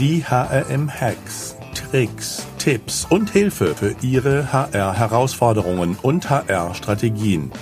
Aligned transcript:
Die 0.00 0.24
HRM-Hacks, 0.24 1.56
Tricks, 1.74 2.46
Tipps 2.56 3.06
und 3.10 3.28
Hilfe 3.28 3.74
für 3.74 3.94
Ihre 4.00 4.50
HR-Herausforderungen 4.50 5.94
und 6.00 6.30
HR-Strategien. 6.30 7.52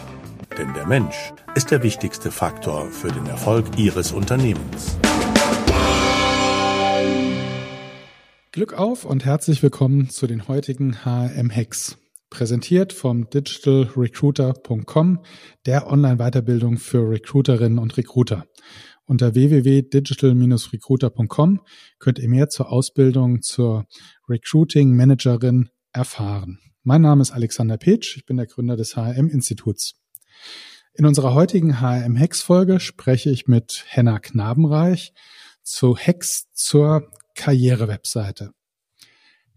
Denn 0.57 0.73
der 0.73 0.87
Mensch 0.87 1.33
ist 1.57 1.73
der 1.73 1.83
wichtigste 1.83 2.31
Faktor 2.31 2.93
für 2.93 3.09
den 3.09 3.27
Erfolg 3.27 3.77
Ihres 3.77 4.13
Unternehmens. 4.13 4.97
Glück 8.53 8.73
auf 8.73 9.05
und 9.05 9.25
herzlich 9.25 9.61
willkommen 9.65 10.09
zu 10.09 10.29
den 10.29 10.47
heutigen 10.47 11.05
HRM-Hacks. 11.05 11.99
Präsentiert 12.31 12.93
vom 12.93 13.29
digitalrecruiter.com, 13.31 15.19
der 15.67 15.91
Online-Weiterbildung 15.91 16.77
für 16.77 17.11
Recruiterinnen 17.11 17.81
und 17.81 17.97
Recruiter. 17.97 18.45
Unter 19.09 19.35
www.digital-recruiter.com 19.35 21.61
könnt 21.99 22.19
ihr 22.19 22.29
mehr 22.29 22.51
zur 22.51 22.71
Ausbildung 22.71 23.41
zur 23.41 23.87
Recruiting 24.29 24.95
Managerin 24.95 25.71
erfahren. 25.95 26.59
Mein 26.83 27.01
Name 27.01 27.23
ist 27.23 27.31
Alexander 27.31 27.79
Petsch, 27.79 28.19
ich 28.19 28.27
bin 28.27 28.37
der 28.37 28.45
Gründer 28.45 28.77
des 28.77 28.97
HRM-Instituts. 28.97 29.95
In 30.93 31.07
unserer 31.07 31.33
heutigen 31.33 31.81
HRM-Hacks-Folge 31.81 32.81
spreche 32.81 33.31
ich 33.31 33.49
mit 33.49 33.83
Henna 33.87 34.19
Knabenreich 34.19 35.15
zu 35.63 35.97
Hacks 35.97 36.53
zur 36.53 37.11
Karriere-Webseite. 37.35 38.53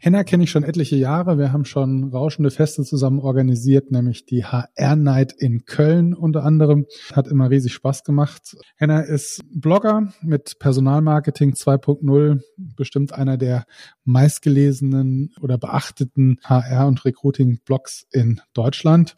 Henna 0.04 0.24
kenne 0.24 0.46
ich 0.46 0.50
schon 0.50 0.64
etliche 0.64 0.96
Jahre. 0.96 1.38
Wir 1.38 1.54
haben 1.54 1.64
schon 1.64 2.06
rauschende 2.06 2.50
Feste 2.50 2.84
zusammen 2.84 3.20
organisiert, 3.20 3.92
nämlich 3.92 4.26
die 4.26 4.44
HR 4.44 4.96
Night 4.96 5.32
in 5.32 5.66
Köln 5.66 6.16
unter 6.16 6.44
anderem. 6.44 6.88
Hat 7.14 7.28
immer 7.28 7.52
riesig 7.52 7.74
Spaß 7.74 8.04
gemacht. 8.04 8.58
Henna 8.78 9.02
ist 9.02 9.44
Blogger 9.54 10.12
mit 10.24 10.58
Personalmarketing 10.58 11.54
2.0, 11.54 12.42
bestimmt 12.58 13.14
einer 13.14 13.38
der 13.38 13.66
meistgelesenen 14.04 15.36
oder 15.40 15.60
beachteten 15.60 16.40
HR- 16.46 16.88
und 16.88 17.06
Recruiting-Blogs 17.06 18.08
in 18.12 18.42
Deutschland. 18.56 19.18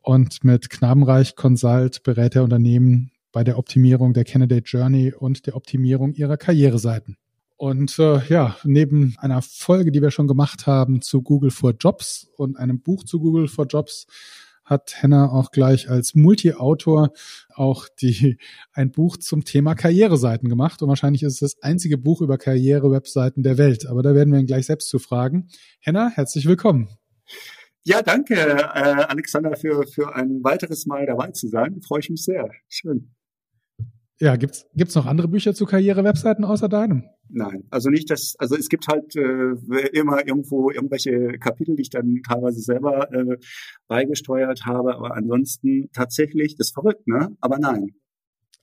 Und 0.00 0.44
mit 0.44 0.70
Knabenreich 0.70 1.36
Consult 1.36 2.04
berät 2.04 2.36
er 2.36 2.44
Unternehmen 2.44 3.10
bei 3.32 3.44
der 3.44 3.58
Optimierung 3.58 4.14
der 4.14 4.24
Candidate 4.24 4.64
Journey 4.64 5.12
und 5.12 5.46
der 5.46 5.56
Optimierung 5.56 6.14
ihrer 6.14 6.38
Karriereseiten. 6.38 7.18
Und 7.62 7.96
äh, 8.00 8.18
ja, 8.26 8.56
neben 8.64 9.14
einer 9.18 9.40
Folge, 9.40 9.92
die 9.92 10.02
wir 10.02 10.10
schon 10.10 10.26
gemacht 10.26 10.66
haben 10.66 11.00
zu 11.00 11.22
Google 11.22 11.52
for 11.52 11.72
Jobs 11.78 12.28
und 12.36 12.56
einem 12.56 12.80
Buch 12.80 13.04
zu 13.04 13.20
Google 13.20 13.46
for 13.46 13.66
Jobs, 13.66 14.08
hat 14.64 15.00
Henna 15.00 15.30
auch 15.30 15.52
gleich 15.52 15.88
als 15.88 16.16
Multi-Autor 16.16 17.12
auch 17.54 17.86
die, 18.00 18.36
ein 18.72 18.90
Buch 18.90 19.16
zum 19.16 19.44
Thema 19.44 19.76
Karriereseiten 19.76 20.48
gemacht. 20.48 20.82
Und 20.82 20.88
wahrscheinlich 20.88 21.22
ist 21.22 21.34
es 21.34 21.52
das 21.52 21.62
einzige 21.62 21.98
Buch 21.98 22.20
über 22.20 22.36
Karriere-Webseiten 22.36 23.44
der 23.44 23.58
Welt. 23.58 23.86
Aber 23.86 24.02
da 24.02 24.12
werden 24.12 24.32
wir 24.32 24.40
ihn 24.40 24.46
gleich 24.46 24.66
selbst 24.66 24.88
zu 24.88 24.98
fragen. 24.98 25.46
Henna, 25.78 26.10
herzlich 26.12 26.46
willkommen. 26.46 26.88
Ja, 27.84 28.02
danke, 28.02 28.34
äh, 28.34 29.04
Alexander, 29.04 29.54
für, 29.54 29.86
für 29.86 30.16
ein 30.16 30.42
weiteres 30.42 30.84
Mal 30.86 31.06
dabei 31.06 31.30
zu 31.30 31.46
sein. 31.46 31.80
Freue 31.80 32.00
ich 32.00 32.10
mich 32.10 32.24
sehr. 32.24 32.50
Schön. 32.68 33.14
Ja, 34.20 34.36
gibt's 34.36 34.66
gibt's 34.74 34.94
noch 34.94 35.06
andere 35.06 35.28
Bücher 35.28 35.54
zu 35.54 35.66
Karriere-Webseiten 35.66 36.44
außer 36.44 36.68
deinem? 36.68 37.04
Nein, 37.28 37.64
also 37.70 37.88
nicht 37.88 38.10
das, 38.10 38.34
also 38.38 38.56
es 38.56 38.68
gibt 38.68 38.86
halt 38.88 39.16
äh, 39.16 39.54
immer 39.92 40.26
irgendwo 40.26 40.70
irgendwelche 40.70 41.38
Kapitel, 41.38 41.76
die 41.76 41.82
ich 41.82 41.90
dann 41.90 42.20
teilweise 42.28 42.60
selber 42.60 43.10
äh, 43.12 43.36
beigesteuert 43.88 44.66
habe, 44.66 44.94
aber 44.96 45.16
ansonsten 45.16 45.88
tatsächlich, 45.92 46.56
das 46.56 46.68
ist 46.68 46.74
verrückt, 46.74 47.08
ne? 47.08 47.34
Aber 47.40 47.58
nein. 47.58 47.94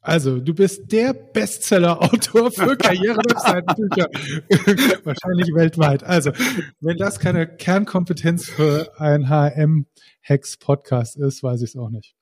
Also, 0.02 0.40
du 0.40 0.54
bist 0.54 0.92
der 0.94 1.14
Bestseller-Autor 1.14 2.52
für 2.52 2.78
Karriere-Webseitenbücher. 2.78 4.08
Wahrscheinlich 5.04 5.54
weltweit. 5.54 6.04
Also, 6.04 6.32
wenn 6.80 6.96
das 6.98 7.20
keine 7.20 7.48
Kernkompetenz 7.48 8.46
für 8.50 8.98
ein 8.98 9.28
HM-Hacks-Podcast 9.28 11.18
ist, 11.18 11.44
weiß 11.44 11.64
ich 11.64 11.72
es 11.72 11.76
auch 11.76 11.90
nicht. 11.90 12.16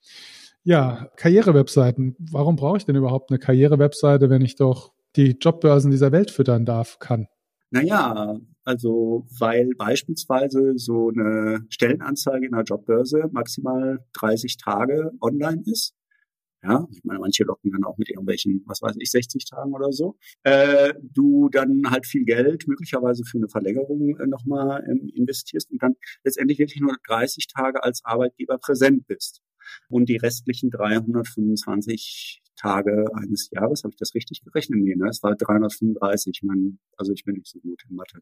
Ja, 0.67 1.09
Karriere-Webseiten. 1.15 2.17
Warum 2.19 2.57
brauche 2.57 2.75
ich 2.75 2.83
denn 2.83 2.97
überhaupt 2.97 3.31
eine 3.31 3.39
Karriere-Webseite, 3.39 4.29
wenn 4.29 4.41
ich 4.41 4.57
doch 4.57 4.91
die 5.15 5.37
Jobbörsen 5.39 5.91
dieser 5.91 6.11
Welt 6.11 6.29
füttern 6.29 6.65
darf, 6.65 6.99
kann? 6.99 7.27
Naja, 7.71 8.37
also 8.65 9.25
weil 9.39 9.69
beispielsweise 9.77 10.73
so 10.75 11.07
eine 11.07 11.65
Stellenanzeige 11.69 12.47
in 12.47 12.53
einer 12.53 12.65
Jobbörse 12.65 13.29
maximal 13.31 14.05
30 14.11 14.57
Tage 14.57 15.13
online 15.21 15.61
ist. 15.65 15.95
Ja, 16.61 16.85
ich 16.91 16.99
meine, 17.05 17.19
manche 17.21 17.45
locken 17.45 17.71
dann 17.71 17.85
auch 17.85 17.97
mit 17.97 18.09
irgendwelchen, 18.09 18.65
was 18.65 18.81
weiß 18.81 18.97
ich, 18.99 19.09
60 19.09 19.45
Tagen 19.45 19.73
oder 19.73 19.93
so. 19.93 20.17
Äh, 20.43 20.95
du 21.01 21.47
dann 21.47 21.83
halt 21.89 22.05
viel 22.05 22.25
Geld 22.25 22.67
möglicherweise 22.67 23.23
für 23.23 23.37
eine 23.37 23.47
Verlängerung 23.47 24.17
äh, 24.19 24.27
nochmal 24.27 24.83
ähm, 24.85 25.09
investierst 25.15 25.71
und 25.71 25.81
dann 25.81 25.93
letztendlich 26.25 26.59
wirklich 26.59 26.81
nur 26.81 26.97
30 27.07 27.47
Tage 27.55 27.81
als 27.85 28.03
Arbeitgeber 28.03 28.57
präsent 28.57 29.07
bist. 29.07 29.41
Und 29.89 30.09
die 30.09 30.17
restlichen 30.17 30.69
325 30.69 32.41
Tage 32.55 33.05
eines 33.13 33.49
Jahres, 33.51 33.83
habe 33.83 33.93
ich 33.93 33.97
das 33.97 34.15
richtig 34.15 34.41
gerechnet? 34.43 34.79
Nee, 34.81 34.95
ne? 34.95 35.07
Es 35.09 35.21
war 35.23 35.35
335. 35.35 36.41
Man, 36.43 36.79
also 36.97 37.13
ich 37.13 37.23
bin 37.23 37.35
nicht 37.35 37.47
so 37.47 37.59
gut 37.59 37.83
in 37.89 37.95
Mathe. 37.95 38.19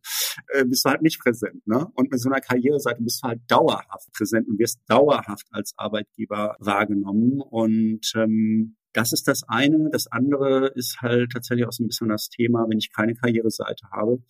Äh, 0.49 0.65
bist 0.65 0.85
du 0.85 0.89
halt 0.89 1.01
nicht 1.01 1.19
präsent, 1.19 1.65
ne? 1.65 1.87
Und 1.95 2.11
mit 2.11 2.19
so 2.19 2.29
einer 2.29 2.41
Karriereseite 2.41 3.01
bist 3.01 3.23
du 3.23 3.29
halt 3.29 3.41
dauerhaft 3.47 4.11
präsent 4.13 4.47
und 4.47 4.59
wirst 4.59 4.81
dauerhaft 4.87 5.47
als 5.51 5.73
Arbeitgeber 5.77 6.55
wahrgenommen. 6.59 7.41
Und 7.41 8.11
ähm, 8.15 8.75
das 8.93 9.13
ist 9.13 9.27
das 9.27 9.43
eine. 9.47 9.89
Das 9.91 10.07
andere 10.07 10.67
ist 10.75 11.01
halt 11.01 11.31
tatsächlich 11.31 11.65
auch 11.67 11.73
so 11.73 11.83
ein 11.83 11.87
bisschen 11.87 12.09
das 12.09 12.29
Thema, 12.29 12.65
wenn 12.69 12.77
ich 12.77 12.91
keine 12.93 13.15
Karriereseite 13.15 13.87
habe, 13.91 14.21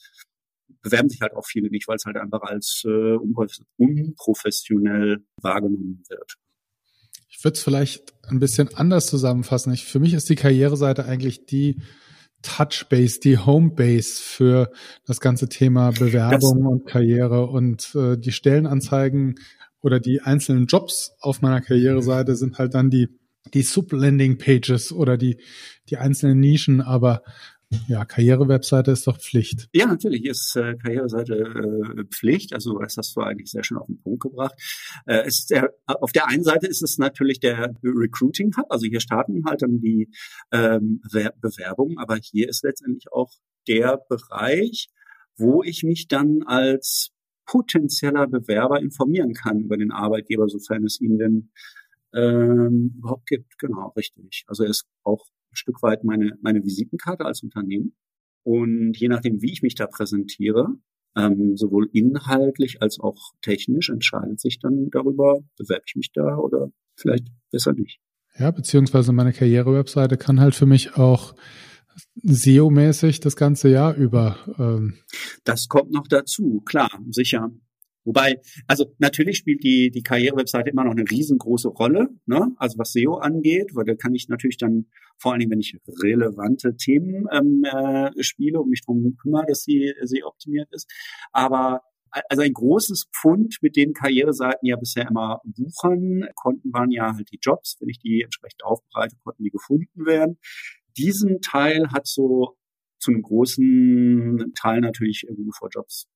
bewerben 0.81 1.09
sich 1.09 1.21
halt 1.21 1.33
auch 1.33 1.45
viele 1.45 1.69
nicht, 1.69 1.87
weil 1.87 1.95
es 1.97 2.05
halt 2.05 2.17
einfach 2.17 2.41
als 2.41 2.83
äh, 2.85 3.17
unprofessionell 3.77 5.25
wahrgenommen 5.41 6.03
wird. 6.09 6.35
Ich 7.37 7.43
würde 7.43 7.55
es 7.55 7.63
vielleicht 7.63 8.13
ein 8.27 8.39
bisschen 8.39 8.73
anders 8.75 9.07
zusammenfassen. 9.07 9.73
Ich, 9.73 9.85
für 9.85 9.99
mich 9.99 10.13
ist 10.13 10.29
die 10.29 10.35
Karriereseite 10.35 11.05
eigentlich 11.05 11.45
die 11.45 11.81
Touchbase, 12.41 13.19
die 13.19 13.37
Homebase 13.37 14.21
für 14.21 14.71
das 15.05 15.19
ganze 15.19 15.49
Thema 15.49 15.91
Bewerbung 15.91 16.61
das 16.63 16.71
und 16.71 16.85
Karriere 16.85 17.47
und 17.47 17.93
äh, 17.95 18.17
die 18.17 18.31
Stellenanzeigen 18.31 19.35
oder 19.81 19.99
die 19.99 20.21
einzelnen 20.21 20.67
Jobs 20.67 21.15
auf 21.19 21.41
meiner 21.41 21.61
Karriereseite 21.61 22.35
sind 22.35 22.57
halt 22.57 22.73
dann 22.73 22.89
die 22.89 23.09
die 23.53 23.61
Sublanding 23.61 24.37
Pages 24.37 24.91
oder 24.91 25.17
die 25.17 25.37
die 25.89 25.97
einzelnen 25.97 26.39
Nischen, 26.39 26.81
aber 26.81 27.21
ja, 27.87 28.05
Karrierewebseite 28.05 28.91
ist 28.91 29.07
doch 29.07 29.17
Pflicht. 29.17 29.67
Ja, 29.73 29.85
natürlich 29.85 30.25
ist 30.25 30.55
äh, 30.55 30.75
Karriereseite 30.75 31.35
äh, 31.35 32.03
Pflicht. 32.05 32.53
Also 32.53 32.79
das 32.79 32.97
hast 32.97 33.15
du 33.15 33.21
eigentlich 33.21 33.51
sehr 33.51 33.63
schön 33.63 33.77
auf 33.77 33.87
den 33.87 34.01
Punkt 34.01 34.21
gebracht. 34.21 34.55
Äh, 35.05 35.27
ist 35.27 35.49
der, 35.49 35.73
auf 35.85 36.11
der 36.11 36.27
einen 36.27 36.43
Seite 36.43 36.67
ist 36.67 36.81
es 36.81 36.97
natürlich 36.97 37.39
der 37.39 37.75
Recruiting 37.83 38.55
Hub. 38.57 38.65
Also 38.69 38.85
hier 38.85 38.99
starten 38.99 39.43
halt 39.45 39.61
dann 39.61 39.79
die 39.79 40.09
ähm, 40.51 41.01
Bewerbungen, 41.41 41.97
aber 41.97 42.15
hier 42.15 42.49
ist 42.49 42.63
letztendlich 42.63 43.11
auch 43.11 43.31
der 43.67 43.99
Bereich, 44.09 44.89
wo 45.37 45.63
ich 45.63 45.83
mich 45.83 46.07
dann 46.07 46.43
als 46.45 47.11
potenzieller 47.45 48.27
Bewerber 48.27 48.81
informieren 48.81 49.33
kann 49.33 49.61
über 49.61 49.77
den 49.77 49.91
Arbeitgeber, 49.91 50.47
sofern 50.49 50.83
es 50.83 50.99
ihn 50.99 51.17
denn 51.17 51.51
ähm, 52.13 52.95
überhaupt 52.97 53.27
gibt. 53.27 53.57
Genau, 53.59 53.89
richtig. 53.95 54.45
Also 54.47 54.63
er 54.63 54.69
ist 54.69 54.85
auch 55.03 55.25
Stück 55.55 55.81
weit 55.81 56.03
meine, 56.03 56.37
meine 56.41 56.63
Visitenkarte 56.63 57.25
als 57.25 57.43
Unternehmen. 57.43 57.95
Und 58.43 58.97
je 58.97 59.07
nachdem, 59.07 59.41
wie 59.41 59.51
ich 59.51 59.61
mich 59.61 59.75
da 59.75 59.87
präsentiere, 59.87 60.67
ähm, 61.17 61.55
sowohl 61.55 61.89
inhaltlich 61.93 62.81
als 62.81 62.99
auch 62.99 63.33
technisch, 63.41 63.89
entscheidet 63.89 64.39
sich 64.39 64.59
dann 64.59 64.89
darüber, 64.91 65.39
bewerbe 65.57 65.83
ich 65.87 65.95
mich 65.95 66.11
da 66.13 66.37
oder 66.37 66.71
vielleicht 66.95 67.27
besser 67.51 67.73
nicht. 67.73 67.99
Ja, 68.37 68.51
beziehungsweise 68.51 69.13
meine 69.13 69.31
Karriere-Webseite 69.31 70.17
kann 70.17 70.41
halt 70.41 70.55
für 70.55 70.65
mich 70.65 70.97
auch 70.97 71.35
SEO-mäßig 72.23 73.21
das 73.21 73.35
ganze 73.35 73.69
Jahr 73.69 73.95
über. 73.95 74.37
Ähm 74.59 74.95
das 75.45 75.67
kommt 75.67 75.91
noch 75.91 76.07
dazu, 76.07 76.61
klar, 76.65 76.89
sicher. 77.09 77.51
Wobei, 78.05 78.39
also 78.67 78.93
natürlich 78.99 79.37
spielt 79.37 79.63
die, 79.63 79.89
die 79.89 80.03
Karriere-Webseite 80.03 80.69
immer 80.69 80.83
noch 80.83 80.91
eine 80.91 81.09
riesengroße 81.09 81.69
Rolle, 81.69 82.09
ne? 82.27 82.53
also 82.57 82.77
was 82.77 82.93
SEO 82.93 83.15
angeht, 83.15 83.71
weil 83.73 83.85
da 83.85 83.95
kann 83.95 84.13
ich 84.13 84.29
natürlich 84.29 84.57
dann, 84.57 84.85
vor 85.17 85.31
allen 85.31 85.39
Dingen, 85.39 85.51
wenn 85.51 85.59
ich 85.59 85.75
relevante 86.03 86.75
Themen 86.75 87.27
ähm, 87.31 87.63
äh, 87.63 88.11
spiele 88.23 88.61
und 88.61 88.69
mich 88.69 88.81
darum 88.81 89.17
kümmere, 89.19 89.47
dass 89.47 89.63
sie 89.63 89.91
SEO 90.03 90.27
optimiert 90.27 90.71
ist. 90.71 90.89
Aber 91.31 91.81
also 92.29 92.43
ein 92.43 92.53
großes 92.53 93.09
Pfund, 93.13 93.57
mit 93.61 93.75
dem 93.75 93.93
Karriereseiten 93.93 94.65
ja 94.65 94.77
bisher 94.77 95.07
immer 95.07 95.41
buchern 95.43 96.25
konnten, 96.35 96.71
waren 96.71 96.91
ja 96.91 97.13
halt 97.13 97.29
die 97.31 97.39
Jobs. 97.41 97.75
Wenn 97.79 97.89
ich 97.89 97.99
die 97.99 98.21
entsprechend 98.21 98.63
aufbereite, 98.63 99.17
konnten 99.23 99.43
die 99.43 99.49
gefunden 99.49 100.05
werden. 100.05 100.37
Diesen 100.95 101.41
Teil 101.41 101.89
hat 101.91 102.07
so 102.07 102.55
zu 102.99 103.11
einem 103.11 103.21
großen 103.21 104.53
Teil 104.55 104.79
natürlich 104.79 105.25
Google 105.27 105.51
for 105.57 105.69
Jobs 105.69 106.07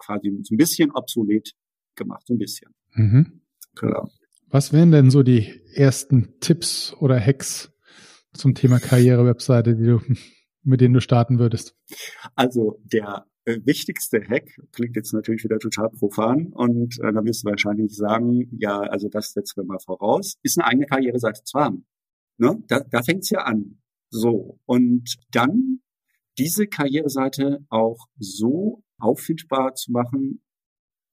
quasi 0.00 0.30
so 0.42 0.54
ein 0.54 0.58
bisschen 0.58 0.90
obsolet 0.92 1.52
gemacht, 1.94 2.26
so 2.26 2.34
ein 2.34 2.38
bisschen. 2.38 2.74
Mhm. 2.94 3.42
Genau. 3.76 4.10
Was 4.48 4.72
wären 4.72 4.90
denn 4.90 5.10
so 5.10 5.22
die 5.22 5.60
ersten 5.74 6.40
Tipps 6.40 6.94
oder 6.98 7.20
Hacks 7.20 7.72
zum 8.32 8.54
Thema 8.54 8.80
Karriere-Webseite, 8.80 9.76
die 9.76 9.84
du 9.84 10.00
mit 10.62 10.80
denen 10.80 10.94
du 10.94 11.00
starten 11.00 11.38
würdest? 11.38 11.76
Also 12.34 12.80
der 12.84 13.26
äh, 13.44 13.58
wichtigste 13.64 14.20
Hack 14.28 14.50
klingt 14.72 14.96
jetzt 14.96 15.12
natürlich 15.12 15.44
wieder 15.44 15.58
total 15.58 15.88
profan 15.90 16.48
und 16.52 16.98
äh, 17.00 17.12
da 17.12 17.24
wirst 17.24 17.44
du 17.44 17.50
wahrscheinlich 17.50 17.96
sagen, 17.96 18.48
ja, 18.58 18.80
also 18.80 19.08
das 19.08 19.32
setzen 19.32 19.62
wir 19.62 19.64
mal 19.64 19.78
voraus, 19.78 20.34
ist 20.42 20.58
eine 20.58 20.66
eigene 20.66 20.86
Karriereseite 20.86 21.42
zu 21.44 21.58
haben. 21.58 21.86
Ne? 22.38 22.62
Da, 22.68 22.80
da 22.80 23.02
fängt 23.02 23.22
es 23.22 23.30
ja 23.30 23.40
an. 23.40 23.80
So, 24.10 24.58
und 24.66 25.16
dann 25.30 25.80
diese 26.38 26.66
Karriereseite 26.66 27.64
auch 27.68 28.06
so 28.18 28.82
auffindbar 29.00 29.74
zu 29.74 29.92
machen, 29.92 30.42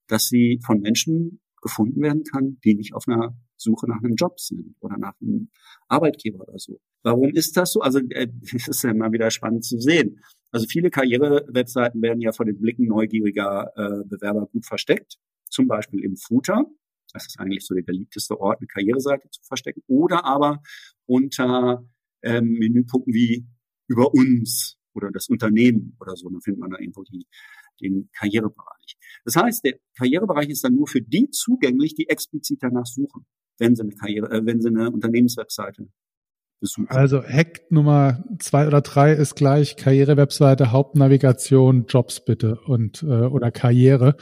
dass 0.07 0.27
sie 0.27 0.59
von 0.65 0.81
Menschen 0.81 1.41
gefunden 1.61 2.01
werden 2.01 2.23
kann, 2.23 2.59
die 2.63 2.75
nicht 2.75 2.93
auf 2.93 3.07
einer 3.07 3.35
Suche 3.57 3.87
nach 3.87 4.03
einem 4.03 4.15
Job 4.15 4.39
sind 4.39 4.75
oder 4.79 4.97
nach 4.97 5.13
einem 5.21 5.49
Arbeitgeber 5.87 6.47
oder 6.47 6.59
so. 6.59 6.79
Warum 7.03 7.29
ist 7.31 7.57
das 7.57 7.73
so? 7.73 7.81
Also 7.81 7.99
äh, 8.09 8.27
es 8.55 8.67
ist 8.67 8.83
ja 8.83 8.91
immer 8.91 9.11
wieder 9.11 9.31
spannend 9.31 9.65
zu 9.65 9.79
sehen. 9.79 10.21
Also 10.51 10.65
viele 10.69 10.89
Karriere-Webseiten 10.89 12.01
werden 12.01 12.21
ja 12.21 12.31
vor 12.31 12.45
den 12.45 12.59
Blicken 12.59 12.87
neugieriger 12.87 13.71
äh, 13.75 14.07
Bewerber 14.07 14.47
gut 14.47 14.65
versteckt, 14.65 15.17
zum 15.49 15.67
Beispiel 15.67 16.03
im 16.03 16.15
Footer. 16.15 16.65
Das 17.13 17.25
ist 17.25 17.39
eigentlich 17.39 17.65
so 17.65 17.73
der 17.73 17.83
beliebteste 17.83 18.39
Ort, 18.39 18.59
eine 18.59 18.67
Karriereseite 18.67 19.29
zu 19.29 19.41
verstecken. 19.43 19.81
Oder 19.87 20.25
aber 20.25 20.61
unter 21.05 21.83
ähm, 22.21 22.53
Menüpunkten 22.53 23.13
wie 23.13 23.47
über 23.87 24.13
uns 24.13 24.77
oder 24.93 25.11
das 25.11 25.27
Unternehmen 25.29 25.95
oder 25.99 26.15
so. 26.15 26.29
Dann 26.29 26.41
findet 26.41 26.59
man 26.59 26.71
da 26.71 26.79
irgendwo 26.79 27.03
die, 27.03 27.25
den 27.81 28.09
Karrierebereich. 28.13 28.97
Das 29.25 29.35
heißt, 29.35 29.63
der 29.65 29.79
Karrierebereich 29.97 30.49
ist 30.49 30.63
dann 30.63 30.75
nur 30.75 30.87
für 30.87 31.01
die 31.01 31.29
zugänglich, 31.31 31.95
die 31.95 32.09
explizit 32.09 32.59
danach 32.61 32.85
suchen, 32.85 33.25
wenn 33.57 33.75
sie 33.75 33.83
eine 33.83 33.95
Karriere, 33.95 34.29
äh, 34.31 34.45
wenn 34.45 34.61
sie 34.61 34.69
eine 34.69 34.91
Unternehmenswebseite 34.91 35.87
besuchen. 36.59 36.87
Also 36.89 37.23
Hack 37.23 37.61
Nummer 37.69 38.23
zwei 38.39 38.67
oder 38.67 38.81
drei 38.81 39.13
ist 39.13 39.35
gleich 39.35 39.75
Karrierewebseite, 39.77 40.71
Hauptnavigation, 40.71 41.85
Jobs 41.87 42.23
bitte 42.23 42.59
und 42.65 43.03
äh, 43.03 43.25
oder 43.25 43.51
Karriere 43.51 44.15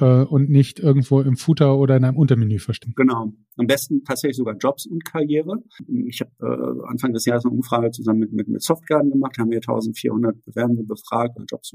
äh, 0.00 0.22
und 0.22 0.50
nicht 0.50 0.78
irgendwo 0.78 1.20
im 1.20 1.36
Footer 1.36 1.76
oder 1.78 1.96
in 1.96 2.04
einem 2.04 2.16
Untermenü 2.16 2.58
verstecken. 2.58 2.94
Genau. 2.96 3.32
Am 3.56 3.66
besten 3.66 4.02
tatsächlich 4.04 4.36
sogar 4.36 4.56
Jobs 4.56 4.86
und 4.86 5.04
Karriere. 5.04 5.62
Ich 6.06 6.20
habe 6.20 6.30
äh, 6.40 6.90
Anfang 6.90 7.12
des 7.12 7.24
Jahres 7.24 7.44
eine 7.44 7.54
Umfrage 7.54 7.90
zusammen 7.90 8.20
mit, 8.20 8.32
mit, 8.32 8.48
mit 8.48 8.62
Softgarden 8.62 9.10
gemacht, 9.10 9.36
haben 9.38 9.50
wir 9.50 9.58
1400 9.58 10.44
Bewerbende 10.44 10.84
befragt, 10.84 11.38
Jobs 11.50 11.72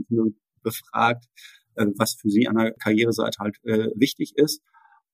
befragt, 0.69 1.25
äh, 1.75 1.86
was 1.98 2.13
für 2.13 2.30
sie 2.30 2.48
an 2.48 2.56
der 2.56 2.74
Karriereseite 2.74 3.39
halt 3.39 3.57
äh, 3.63 3.89
wichtig 3.95 4.33
ist 4.36 4.62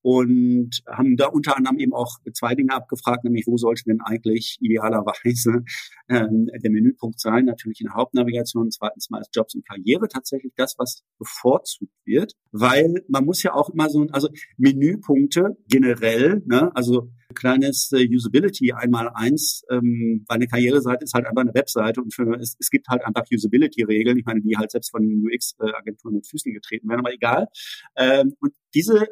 und 0.06 0.84
haben 0.88 1.18
da 1.18 1.26
unter 1.26 1.58
anderem 1.58 1.80
eben 1.80 1.92
auch 1.92 2.20
zwei 2.32 2.54
Dinge 2.54 2.76
abgefragt, 2.76 3.24
nämlich 3.24 3.48
wo 3.48 3.58
sollte 3.58 3.86
denn 3.86 4.02
eigentlich 4.02 4.60
idealerweise 4.62 5.64
ähm, 6.10 6.48
der 6.62 6.70
Menüpunkt 6.70 7.20
sein? 7.20 7.46
Natürlich 7.46 7.82
in 7.82 7.88
der 7.88 7.96
Hauptnavigation, 7.96 8.70
zweitens 8.70 9.10
mal 9.10 9.18
als 9.18 9.32
Jobs 9.34 9.56
und 9.56 9.68
Karriere 9.68 10.08
tatsächlich 10.08 10.54
das, 10.58 10.76
was 10.78 11.02
bevorzugt 11.18 11.92
wird, 12.06 12.34
weil 12.52 13.04
man 13.08 13.26
muss 13.26 13.42
ja 13.42 13.56
auch 13.56 13.72
immer 13.72 13.90
so, 13.90 14.06
also 14.12 14.30
Menüpunkte 14.58 15.58
generell, 15.68 16.44
ne, 16.46 16.70
also 16.76 17.10
kleines 17.34 17.92
äh, 17.92 18.08
Usability 18.08 18.74
einmal 18.74 19.10
eins, 19.12 19.64
ähm, 19.72 20.24
weil 20.28 20.36
eine 20.36 20.48
Karriereseite 20.48 21.04
ist 21.04 21.16
halt 21.16 21.26
einfach 21.26 21.42
eine 21.42 21.54
Webseite 21.56 22.02
und 22.02 22.14
für, 22.14 22.40
es, 22.40 22.56
es 22.60 22.70
gibt 22.70 22.88
halt 22.90 23.04
einfach 23.04 23.24
Usability-Regeln, 23.32 24.20
ich 24.20 24.26
meine, 24.26 24.42
die 24.42 24.56
halt 24.56 24.70
selbst 24.70 24.92
von 24.92 25.04
UX-Agenturen 25.04 26.14
mit 26.14 26.28
Füßen 26.28 26.54
getreten 26.54 26.88
werden, 26.90 27.00
aber 27.00 27.14
egal. 27.14 27.48
Ähm, 27.96 28.36
und 28.40 28.54
diese 28.76 29.08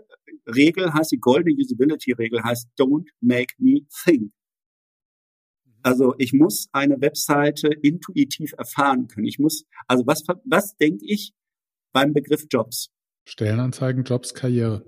Regel 0.48 0.94
heißt, 0.94 1.12
die 1.12 1.19
goldene 1.19 1.56
Usability-Regel 1.56 2.44
heißt, 2.44 2.69
don't 2.78 3.07
make 3.22 3.54
me 3.57 3.81
think. 4.04 4.31
Also 5.81 6.16
ich 6.18 6.34
muss 6.34 6.68
eine 6.72 7.01
Webseite 7.01 7.68
intuitiv 7.68 8.54
erfahren 8.57 9.07
können. 9.07 9.25
Ich 9.25 9.40
muss, 9.40 9.66
also 9.88 10.07
was, 10.07 10.24
was 10.45 10.78
denke 10.78 11.06
ich 11.06 11.34
beim 11.92 12.13
Begriff 12.13 12.45
Jobs? 12.50 12.90
Stellenanzeigen, 13.25 14.04
Jobs, 14.04 14.34
Karriere. 14.34 14.86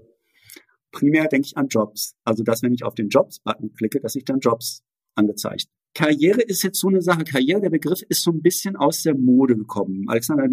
Primär 0.91 1.27
denke 1.27 1.47
ich 1.47 1.57
an 1.57 1.67
Jobs. 1.67 2.15
Also 2.23 2.43
dass 2.43 2.61
wenn 2.61 2.73
ich 2.73 2.83
auf 2.83 2.95
den 2.95 3.09
Jobs-Button 3.09 3.73
klicke, 3.73 3.99
dass 3.99 4.15
ich 4.15 4.23
dann 4.23 4.39
Jobs 4.39 4.83
angezeigt 5.15 5.67
Karriere 5.95 6.41
ist 6.41 6.61
jetzt 6.61 6.79
so 6.79 6.89
eine 6.89 7.01
Sache. 7.01 7.23
Karriere, 7.23 7.61
der 7.61 7.69
Begriff 7.69 8.01
ist 8.09 8.21
so 8.21 8.31
ein 8.31 8.41
bisschen 8.41 8.75
aus 8.75 9.01
der 9.01 9.15
Mode 9.15 9.55
gekommen. 9.55 10.03
Alexander, 10.07 10.49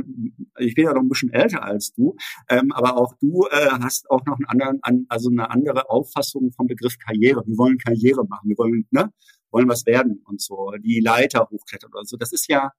ich 0.59 0.75
bin 0.75 0.85
ja 0.85 0.95
noch 0.95 1.03
ein 1.03 1.09
bisschen 1.09 1.33
älter 1.33 1.65
als 1.65 1.93
du, 1.93 2.15
ähm, 2.49 2.71
aber 2.73 2.97
auch 2.97 3.13
du 3.21 3.47
äh, 3.51 3.69
hast 3.81 4.09
auch 4.09 4.25
noch 4.25 4.39
einen 4.39 4.47
anderen, 4.47 4.79
an, 4.83 5.07
also 5.09 5.31
eine 5.31 5.51
andere 5.51 5.91
Auffassung 5.91 6.53
vom 6.53 6.69
Begriff 6.69 6.97
Karriere. 6.99 7.43
Wir 7.45 7.59
wollen 7.59 7.77
Karriere 7.77 8.25
machen, 8.25 8.49
wir 8.49 8.57
wollen, 8.57 8.87
ne, 8.93 9.13
wollen 9.51 9.69
was 9.69 9.85
werden 9.85 10.23
und 10.27 10.41
so, 10.41 10.71
die 10.81 11.01
Leiter 11.01 11.49
hochklettern 11.51 11.91
oder 11.93 12.05
so. 12.05 12.17
Das 12.17 12.33
ist 12.33 12.49
ja 12.49 12.71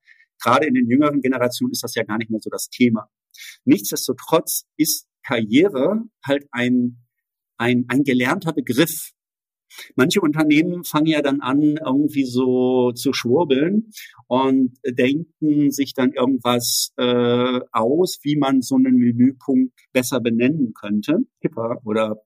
gerade 0.42 0.65
in 0.65 0.74
den 0.74 0.89
jüngeren 0.89 1.21
Generationen 1.21 1.74
ist 1.74 1.83
das 1.83 1.95
ja 1.95 2.04
gar 2.04 2.18
nicht 2.18 2.31
mehr 2.31 2.39
so 2.42 2.50
das 2.50 2.69
Thema. 2.69 3.10
Nichtsdestotrotz 3.65 4.65
ist 4.77 5.06
Karriere 5.21 6.04
halt 6.25 6.48
ein 6.51 7.04
ein, 7.57 7.86
ein 7.88 8.04
gelernter 8.04 8.54
Begriff 8.54 9.12
Manche 9.96 10.22
Unternehmen 10.22 10.84
fangen 10.84 11.08
ja 11.08 11.22
dann 11.22 11.42
an, 11.42 11.78
irgendwie 11.84 12.25
so 12.25 12.92
zu 12.92 13.14
schwurbeln 13.14 13.92
und 14.28 14.78
denken 14.86 15.72
sich 15.72 15.94
dann 15.94 16.12
irgendwas 16.12 16.94
äh, 16.98 17.60
aus, 17.72 18.20
wie 18.24 18.36
man 18.36 18.62
so 18.62 18.75
einen 18.75 18.98
Menüpunkt 18.98 19.74
besser 19.92 20.20
benennen 20.20 20.74
könnte, 20.74 21.20
hipper 21.40 21.80
oder 21.86 22.18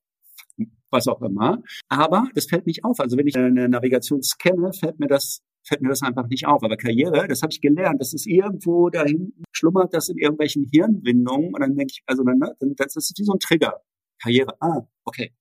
was 0.90 1.08
auch 1.08 1.22
immer. 1.22 1.62
Aber 1.90 2.30
das 2.34 2.46
fällt 2.46 2.66
nicht 2.66 2.84
auf. 2.84 3.00
Also 3.00 3.18
wenn 3.18 3.28
ich 3.28 3.38
eine 3.38 3.68
Navigation 3.68 4.22
scanne, 4.24 4.72
fällt 4.74 5.00
mir 5.00 5.08
das 5.08 5.42
fällt 5.68 5.82
mir 5.82 5.90
das 5.90 6.02
einfach 6.02 6.28
nicht 6.28 6.48
auf. 6.48 6.64
Aber 6.64 6.78
Karriere, 6.78 7.28
das 7.28 7.42
habe 7.42 7.52
ich 7.52 7.62
gelernt. 7.62 8.00
Das 8.00 8.14
ist 8.14 8.26
irgendwo 8.26 8.90
da 8.90 9.04
hinten, 9.04 9.44
schlummert 9.52 9.94
das 9.94 10.10
in 10.10 10.18
irgendwelchen 10.18 10.66
Hirnwindungen. 10.72 11.54
Und 11.54 11.60
dann 11.60 11.76
denke 11.76 11.92
ich, 11.92 12.04
also 12.06 12.24
dann, 12.24 12.40
das 12.78 12.96
ist 12.96 13.14
wie 13.18 13.24
so 13.24 13.34
ein 13.34 13.40
Trigger. 13.40 13.82
Karriere, 14.22 14.56
ah, 14.62 14.88
okay. 15.04 15.34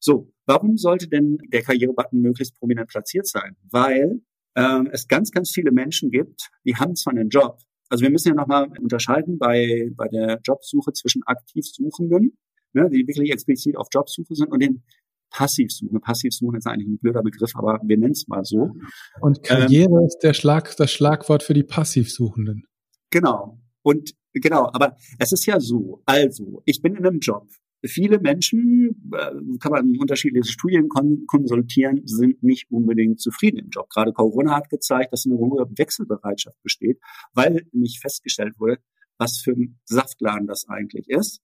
So, 0.00 0.32
warum 0.46 0.76
sollte 0.76 1.08
denn 1.08 1.38
der 1.52 1.62
Karrierebutton 1.62 2.20
möglichst 2.20 2.58
prominent 2.58 2.88
platziert 2.88 3.26
sein? 3.26 3.56
Weil 3.70 4.20
ähm, 4.56 4.88
es 4.92 5.08
ganz, 5.08 5.30
ganz 5.30 5.50
viele 5.50 5.72
Menschen 5.72 6.10
gibt, 6.10 6.50
die 6.64 6.76
haben 6.76 6.94
zwar 6.94 7.12
einen 7.12 7.28
Job. 7.28 7.58
Also 7.88 8.02
wir 8.02 8.10
müssen 8.10 8.28
ja 8.28 8.34
nochmal 8.34 8.68
unterscheiden 8.80 9.38
bei, 9.38 9.90
bei 9.94 10.08
der 10.08 10.40
Jobsuche 10.44 10.92
zwischen 10.92 11.22
aktiv 11.24 11.64
Suchenden, 11.66 12.38
ne, 12.72 12.88
die 12.90 13.06
wirklich 13.06 13.30
explizit 13.30 13.76
auf 13.76 13.88
Jobsuche 13.92 14.34
sind, 14.34 14.50
und 14.50 14.60
den 14.60 14.82
Passivsuchen. 15.30 16.00
Passivsuchen 16.00 16.58
ist 16.58 16.66
eigentlich 16.66 16.88
ein 16.88 16.98
blöder 16.98 17.22
Begriff, 17.22 17.52
aber 17.54 17.80
wir 17.82 17.96
nennen 17.96 18.12
es 18.12 18.28
mal 18.28 18.44
so. 18.44 18.72
Und 19.20 19.42
Karriere 19.42 20.00
ähm, 20.00 20.06
ist 20.06 20.18
der 20.22 20.34
Schlag, 20.34 20.76
das 20.76 20.90
Schlagwort 20.92 21.42
für 21.42 21.54
die 21.54 21.64
Passivsuchenden. 21.64 22.66
Genau. 23.10 23.58
Und 23.82 24.12
genau, 24.32 24.70
aber 24.72 24.96
es 25.18 25.32
ist 25.32 25.46
ja 25.46 25.58
so. 25.58 26.02
Also, 26.06 26.62
ich 26.66 26.82
bin 26.82 26.94
in 26.94 27.06
einem 27.06 27.18
Job 27.18 27.48
viele 27.88 28.20
Menschen, 28.20 29.10
äh, 29.12 29.58
kann 29.58 29.72
man 29.72 29.96
unterschiedliche 29.98 30.50
Studien 30.50 30.88
kon 30.88 31.24
konsultieren, 31.26 32.02
sind 32.04 32.42
nicht 32.42 32.70
unbedingt 32.70 33.20
zufrieden 33.20 33.58
im 33.58 33.70
Job. 33.70 33.88
Gerade 33.90 34.12
Corona 34.12 34.56
hat 34.56 34.70
gezeigt, 34.70 35.12
dass 35.12 35.26
eine 35.26 35.36
hohe 35.36 35.66
Wechselbereitschaft 35.76 36.62
besteht, 36.62 37.00
weil 37.34 37.66
nicht 37.72 38.00
festgestellt 38.00 38.58
wurde, 38.58 38.78
was 39.18 39.38
für 39.38 39.52
ein 39.52 39.78
Saftladen 39.84 40.46
das 40.46 40.68
eigentlich 40.68 41.08
ist. 41.08 41.40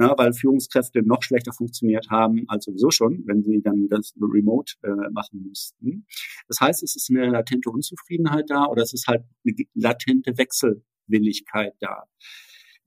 Na, 0.00 0.16
weil 0.16 0.32
Führungskräfte 0.32 1.02
noch 1.02 1.24
schlechter 1.24 1.52
funktioniert 1.52 2.08
haben 2.08 2.44
als 2.46 2.66
sowieso 2.66 2.92
schon, 2.92 3.24
wenn 3.26 3.42
sie 3.42 3.60
dann 3.60 3.88
das 3.88 4.14
Remote 4.20 4.74
äh, 4.84 5.10
machen 5.10 5.42
mussten. 5.48 6.06
Das 6.46 6.60
heißt, 6.60 6.84
es 6.84 6.94
ist 6.94 7.10
eine 7.10 7.28
latente 7.28 7.68
Unzufriedenheit 7.68 8.44
da 8.46 8.66
oder 8.66 8.82
es 8.82 8.92
ist 8.92 9.08
halt 9.08 9.24
eine 9.44 9.56
latente 9.74 10.38
Wechselwilligkeit 10.38 11.74
da. 11.80 12.04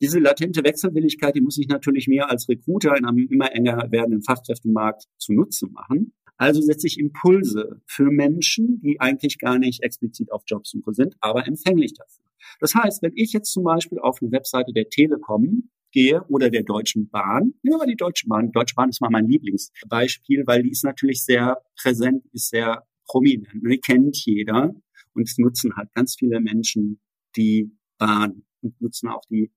Diese 0.02 0.20
latente 0.20 0.64
Wechselwilligkeit, 0.64 1.36
die 1.36 1.42
muss 1.42 1.60
ich 1.60 1.68
natürlich 1.68 2.08
mehr 2.08 2.30
als 2.30 2.50
Recruiter 2.50 2.98
in 2.98 3.06
einem 3.06 3.28
immer 3.30 3.54
enger 3.54 3.92
werdenden 3.92 4.24
Fachkräftemarkt 4.24 5.04
zunutze 5.18 5.68
machen. 5.68 6.14
Also 6.38 6.60
setze 6.60 6.88
ich 6.88 7.00
Impulse 7.00 7.82
für 7.86 8.10
Menschen, 8.10 8.82
die 8.82 9.00
eigentlich 9.00 9.38
gar 9.38 9.60
nicht 9.60 9.84
explizit 9.84 10.32
auf 10.32 10.42
Jobsuche 10.48 10.92
sind, 10.94 11.16
aber 11.20 11.46
empfänglich 11.46 11.94
dafür. 11.94 12.26
Das 12.60 12.74
heißt, 12.74 13.04
wenn 13.04 13.14
ich 13.16 13.32
jetzt 13.32 13.54
zum 13.54 13.64
Beispiel 13.64 14.00
auf 14.00 14.22
eine 14.22 14.32
Webseite 14.32 14.74
der 14.74 14.90
Telekom 14.90 15.70
gehe 15.92 16.24
oder 16.30 16.50
der 16.50 16.64
Deutschen 16.64 17.10
Bahn, 17.10 17.54
ja, 17.62 17.86
die 17.86 17.96
Deutsche 17.96 18.28
Bahn, 18.28 18.52
Deutsche 18.52 18.74
Bahn 18.74 18.90
ist 18.90 19.02
mal 19.02 19.12
mein 19.12 19.28
Lieblingsbeispiel, 19.28 20.44
weil 20.48 20.64
die 20.64 20.72
ist 20.72 20.84
natürlich 20.84 21.24
sehr 21.24 21.62
präsent, 21.80 22.26
ist 22.34 22.50
sehr 22.50 22.88
prominent. 23.06 23.62
Die 23.64 23.78
kennt 23.78 24.18
jeder 24.26 24.74
und 25.14 25.30
es 25.30 25.38
nutzen 25.38 25.76
halt 25.76 25.94
ganz 25.94 26.16
viele 26.18 26.40
Menschen 26.40 27.00
die 27.36 27.70
Bahn 28.00 28.44
und 28.62 28.82
nutzen 28.82 29.10
auch 29.10 29.26
die 29.30 29.52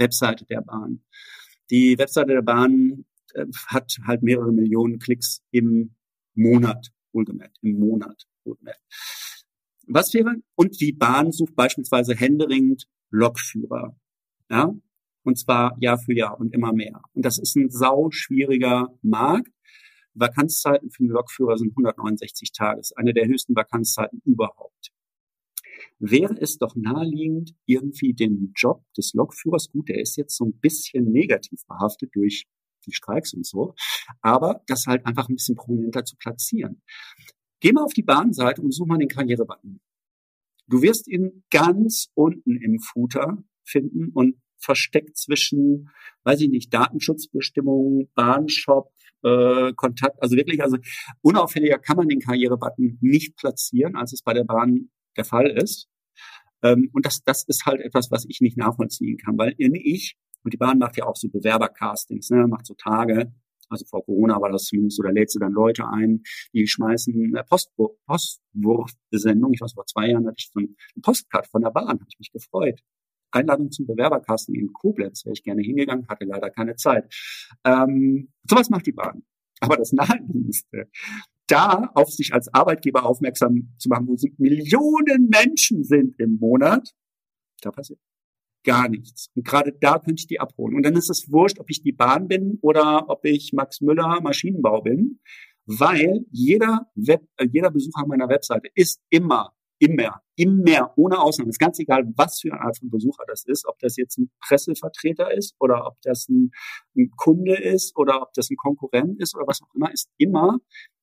Webseite 0.00 0.44
der 0.46 0.62
Bahn. 0.62 1.04
Die 1.70 1.96
Webseite 1.98 2.32
der 2.32 2.42
Bahn 2.42 3.04
äh, 3.34 3.46
hat 3.68 3.96
halt 4.04 4.22
mehrere 4.22 4.52
Millionen 4.52 4.98
Klicks 4.98 5.42
im 5.52 5.94
Monat, 6.34 6.88
wohlgemerkt, 7.12 7.58
im 7.62 7.78
Monat, 7.78 8.24
wohlgemerkt. 8.44 8.80
Was 9.86 10.12
wäre, 10.14 10.36
und 10.54 10.80
die 10.80 10.92
Bahn 10.92 11.32
sucht 11.32 11.54
beispielsweise 11.54 12.14
händeringend 12.14 12.86
Lokführer, 13.10 13.96
ja, 14.48 14.72
und 15.22 15.38
zwar 15.38 15.76
Jahr 15.80 15.98
für 15.98 16.14
Jahr 16.14 16.38
und 16.38 16.54
immer 16.54 16.72
mehr. 16.72 17.02
Und 17.12 17.24
das 17.24 17.38
ist 17.38 17.56
ein 17.56 17.70
sau 17.70 18.10
schwieriger 18.10 18.88
Markt. 19.02 19.52
Vakanzzeiten 20.14 20.90
für 20.90 21.04
den 21.04 21.10
Lokführer 21.10 21.56
sind 21.56 21.70
169 21.70 22.52
Tage, 22.52 22.80
ist 22.80 22.96
eine 22.96 23.12
der 23.12 23.26
höchsten 23.26 23.54
Vakanzzeiten 23.54 24.20
überhaupt. 24.24 24.79
Wäre 26.00 26.34
es 26.40 26.56
doch 26.58 26.74
naheliegend, 26.74 27.54
irgendwie 27.66 28.14
den 28.14 28.52
Job 28.56 28.82
des 28.96 29.12
Lokführers, 29.14 29.70
gut, 29.70 29.88
der 29.88 30.00
ist 30.00 30.16
jetzt 30.16 30.36
so 30.36 30.46
ein 30.46 30.58
bisschen 30.58 31.12
negativ 31.12 31.60
behaftet 31.68 32.10
durch 32.14 32.46
die 32.86 32.92
Streiks 32.92 33.34
und 33.34 33.46
so, 33.46 33.74
aber 34.22 34.62
das 34.66 34.84
halt 34.86 35.06
einfach 35.06 35.28
ein 35.28 35.36
bisschen 35.36 35.56
prominenter 35.56 36.04
zu 36.04 36.16
platzieren. 36.16 36.82
Geh 37.60 37.72
mal 37.72 37.84
auf 37.84 37.92
die 37.92 38.02
Bahnseite 38.02 38.62
und 38.62 38.72
such 38.72 38.86
mal 38.86 38.98
den 38.98 39.08
Karrierebutton. 39.08 39.80
Du 40.66 40.82
wirst 40.82 41.06
ihn 41.08 41.44
ganz 41.50 42.08
unten 42.14 42.56
im 42.56 42.78
Footer 42.80 43.44
finden 43.64 44.10
und 44.14 44.36
versteckt 44.58 45.16
zwischen, 45.18 45.90
weiß 46.24 46.40
ich 46.40 46.48
nicht, 46.48 46.72
Datenschutzbestimmungen, 46.72 48.08
Bahnshop, 48.14 48.92
äh, 49.22 49.72
Kontakt, 49.74 50.22
also 50.22 50.36
wirklich, 50.36 50.62
also 50.62 50.78
unauffälliger 51.22 51.78
kann 51.78 51.96
man 51.96 52.08
den 52.08 52.20
Karrierebutton 52.20 52.98
nicht 53.00 53.36
platzieren, 53.36 53.96
als 53.96 54.12
es 54.12 54.22
bei 54.22 54.32
der 54.32 54.44
Bahn 54.44 54.90
der 55.16 55.24
Fall 55.24 55.50
ist. 55.50 55.89
Ähm, 56.62 56.90
und 56.92 57.06
das, 57.06 57.22
das 57.24 57.44
ist 57.44 57.66
halt 57.66 57.80
etwas, 57.80 58.10
was 58.10 58.26
ich 58.28 58.40
nicht 58.40 58.56
nachvollziehen 58.56 59.16
kann, 59.16 59.38
weil 59.38 59.54
ich, 59.58 60.16
und 60.42 60.52
die 60.52 60.58
Bahn 60.58 60.78
macht 60.78 60.96
ja 60.96 61.06
auch 61.06 61.16
so 61.16 61.28
Bewerbercastings, 61.28 62.30
ne, 62.30 62.46
macht 62.46 62.66
so 62.66 62.74
Tage, 62.74 63.32
also 63.70 63.86
vor 63.86 64.04
Corona 64.04 64.40
war 64.40 64.50
das 64.50 64.64
zumindest 64.64 65.00
da 65.02 65.10
lädt 65.10 65.30
sie 65.30 65.38
dann 65.38 65.52
Leute 65.52 65.86
ein, 65.88 66.22
die 66.52 66.66
schmeißen 66.66 67.14
eine 67.14 67.44
Post, 67.44 67.70
Postwurfsendung. 68.06 69.52
Ich 69.54 69.60
weiß, 69.60 69.74
vor 69.74 69.86
zwei 69.86 70.08
Jahren 70.08 70.26
hatte 70.26 70.36
ich 70.38 70.50
so 70.52 70.58
eine 70.58 70.68
Postcard 71.02 71.46
von 71.46 71.62
der 71.62 71.70
Bahn, 71.70 71.88
habe 71.88 72.04
ich 72.08 72.18
mich 72.18 72.32
gefreut. 72.32 72.80
Einladung 73.30 73.70
zum 73.70 73.86
Bewerberkasten 73.86 74.56
in 74.56 74.72
Koblenz 74.72 75.24
wäre 75.24 75.34
ich 75.34 75.44
gerne 75.44 75.62
hingegangen, 75.62 76.08
hatte 76.08 76.24
leider 76.24 76.50
keine 76.50 76.74
Zeit. 76.74 77.14
Ähm, 77.64 78.32
sowas 78.42 78.70
macht 78.70 78.86
die 78.86 78.92
Bahn. 78.92 79.22
Aber 79.60 79.76
das 79.76 79.92
Naheliegendste, 79.92 80.90
da 81.50 81.90
auf 81.94 82.10
sich 82.10 82.32
als 82.32 82.52
Arbeitgeber 82.52 83.04
aufmerksam 83.04 83.74
zu 83.78 83.88
machen, 83.88 84.06
wo 84.06 84.16
Millionen 84.38 85.28
Menschen 85.28 85.84
sind 85.84 86.18
im 86.18 86.38
Monat, 86.38 86.90
da 87.62 87.70
passiert 87.70 88.00
gar 88.64 88.88
nichts. 88.88 89.30
Und 89.34 89.46
gerade 89.46 89.72
da 89.80 89.98
könnte 89.98 90.20
ich 90.20 90.26
die 90.26 90.40
abholen. 90.40 90.76
Und 90.76 90.84
dann 90.84 90.94
ist 90.94 91.08
es 91.08 91.30
wurscht, 91.30 91.58
ob 91.58 91.70
ich 91.70 91.82
die 91.82 91.92
Bahn 91.92 92.28
bin 92.28 92.58
oder 92.60 93.08
ob 93.08 93.24
ich 93.24 93.52
Max 93.54 93.80
Müller 93.80 94.20
Maschinenbau 94.20 94.82
bin, 94.82 95.20
weil 95.64 96.26
jeder 96.30 96.90
Web, 96.94 97.26
äh, 97.36 97.46
jeder 97.50 97.70
Besucher 97.70 98.06
meiner 98.06 98.28
Webseite 98.28 98.68
ist 98.74 99.00
immer 99.08 99.54
Immer, 99.82 100.20
immer, 100.36 100.92
ohne 100.96 101.18
Ausnahme. 101.18 101.48
Ist 101.48 101.58
ganz 101.58 101.78
egal, 101.78 102.04
was 102.14 102.40
für 102.40 102.52
eine 102.52 102.60
Art 102.60 102.78
von 102.78 102.90
Besucher 102.90 103.24
das 103.26 103.46
ist, 103.46 103.66
ob 103.66 103.78
das 103.78 103.96
jetzt 103.96 104.18
ein 104.18 104.30
Pressevertreter 104.46 105.32
ist 105.32 105.54
oder 105.58 105.86
ob 105.86 105.96
das 106.02 106.28
ein, 106.28 106.50
ein 106.94 107.10
Kunde 107.16 107.56
ist 107.56 107.96
oder 107.96 108.20
ob 108.20 108.30
das 108.34 108.50
ein 108.50 108.58
Konkurrent 108.58 109.18
ist 109.18 109.34
oder 109.34 109.46
was 109.46 109.62
auch 109.62 109.74
immer, 109.74 109.90
ist 109.90 110.10
immer 110.18 110.58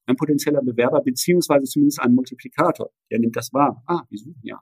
ein 0.07 0.15
potenzieller 0.15 0.61
Bewerber 0.61 1.01
beziehungsweise 1.01 1.65
zumindest 1.65 1.99
ein 1.99 2.15
Multiplikator. 2.15 2.91
Der 3.11 3.19
nimmt 3.19 3.35
das 3.35 3.53
wahr. 3.53 3.83
Ah, 3.85 4.03
die 4.09 4.17
suchen 4.17 4.41
ja. 4.41 4.61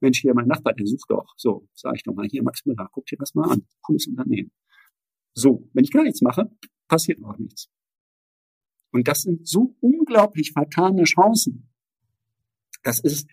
Mensch, 0.00 0.20
hier 0.20 0.34
mein 0.34 0.46
Nachbar, 0.46 0.74
der 0.74 0.86
sucht 0.86 1.10
doch. 1.10 1.34
So, 1.36 1.68
sage 1.74 1.96
ich 1.96 2.02
doch 2.02 2.14
mal, 2.14 2.26
hier 2.26 2.42
Max 2.42 2.64
Müller, 2.64 2.88
guck 2.92 3.06
dir 3.06 3.18
das 3.18 3.34
mal 3.34 3.50
an. 3.50 3.66
Cooles 3.82 4.06
Unternehmen. 4.06 4.50
So, 5.34 5.68
wenn 5.72 5.84
ich 5.84 5.90
gar 5.90 6.02
nichts 6.02 6.22
mache, 6.22 6.50
passiert 6.88 7.20
noch 7.20 7.38
nichts. 7.38 7.68
Und 8.92 9.08
das 9.08 9.22
sind 9.22 9.46
so 9.46 9.76
unglaublich 9.80 10.52
vertane 10.52 11.04
Chancen. 11.04 11.70
Das 12.82 12.98
ist, 12.98 13.28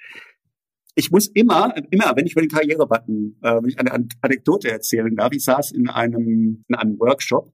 ich 0.96 1.10
muss 1.12 1.27
immer, 1.27 1.75
immer, 1.89 2.15
wenn 2.15 2.25
ich 2.25 2.34
über 2.34 2.41
den 2.41 2.50
Karrierebutton, 2.50 3.38
äh, 3.41 3.55
wenn 3.62 3.69
ich 3.69 3.79
eine 3.79 3.91
Anekdote 4.22 4.69
erzählen 4.69 5.15
darf, 5.15 5.31
ich 5.34 5.43
saß 5.43 5.72
in 5.72 5.89
einem, 5.89 6.63
in 6.67 6.75
einem 6.75 7.00
Workshop, 7.00 7.53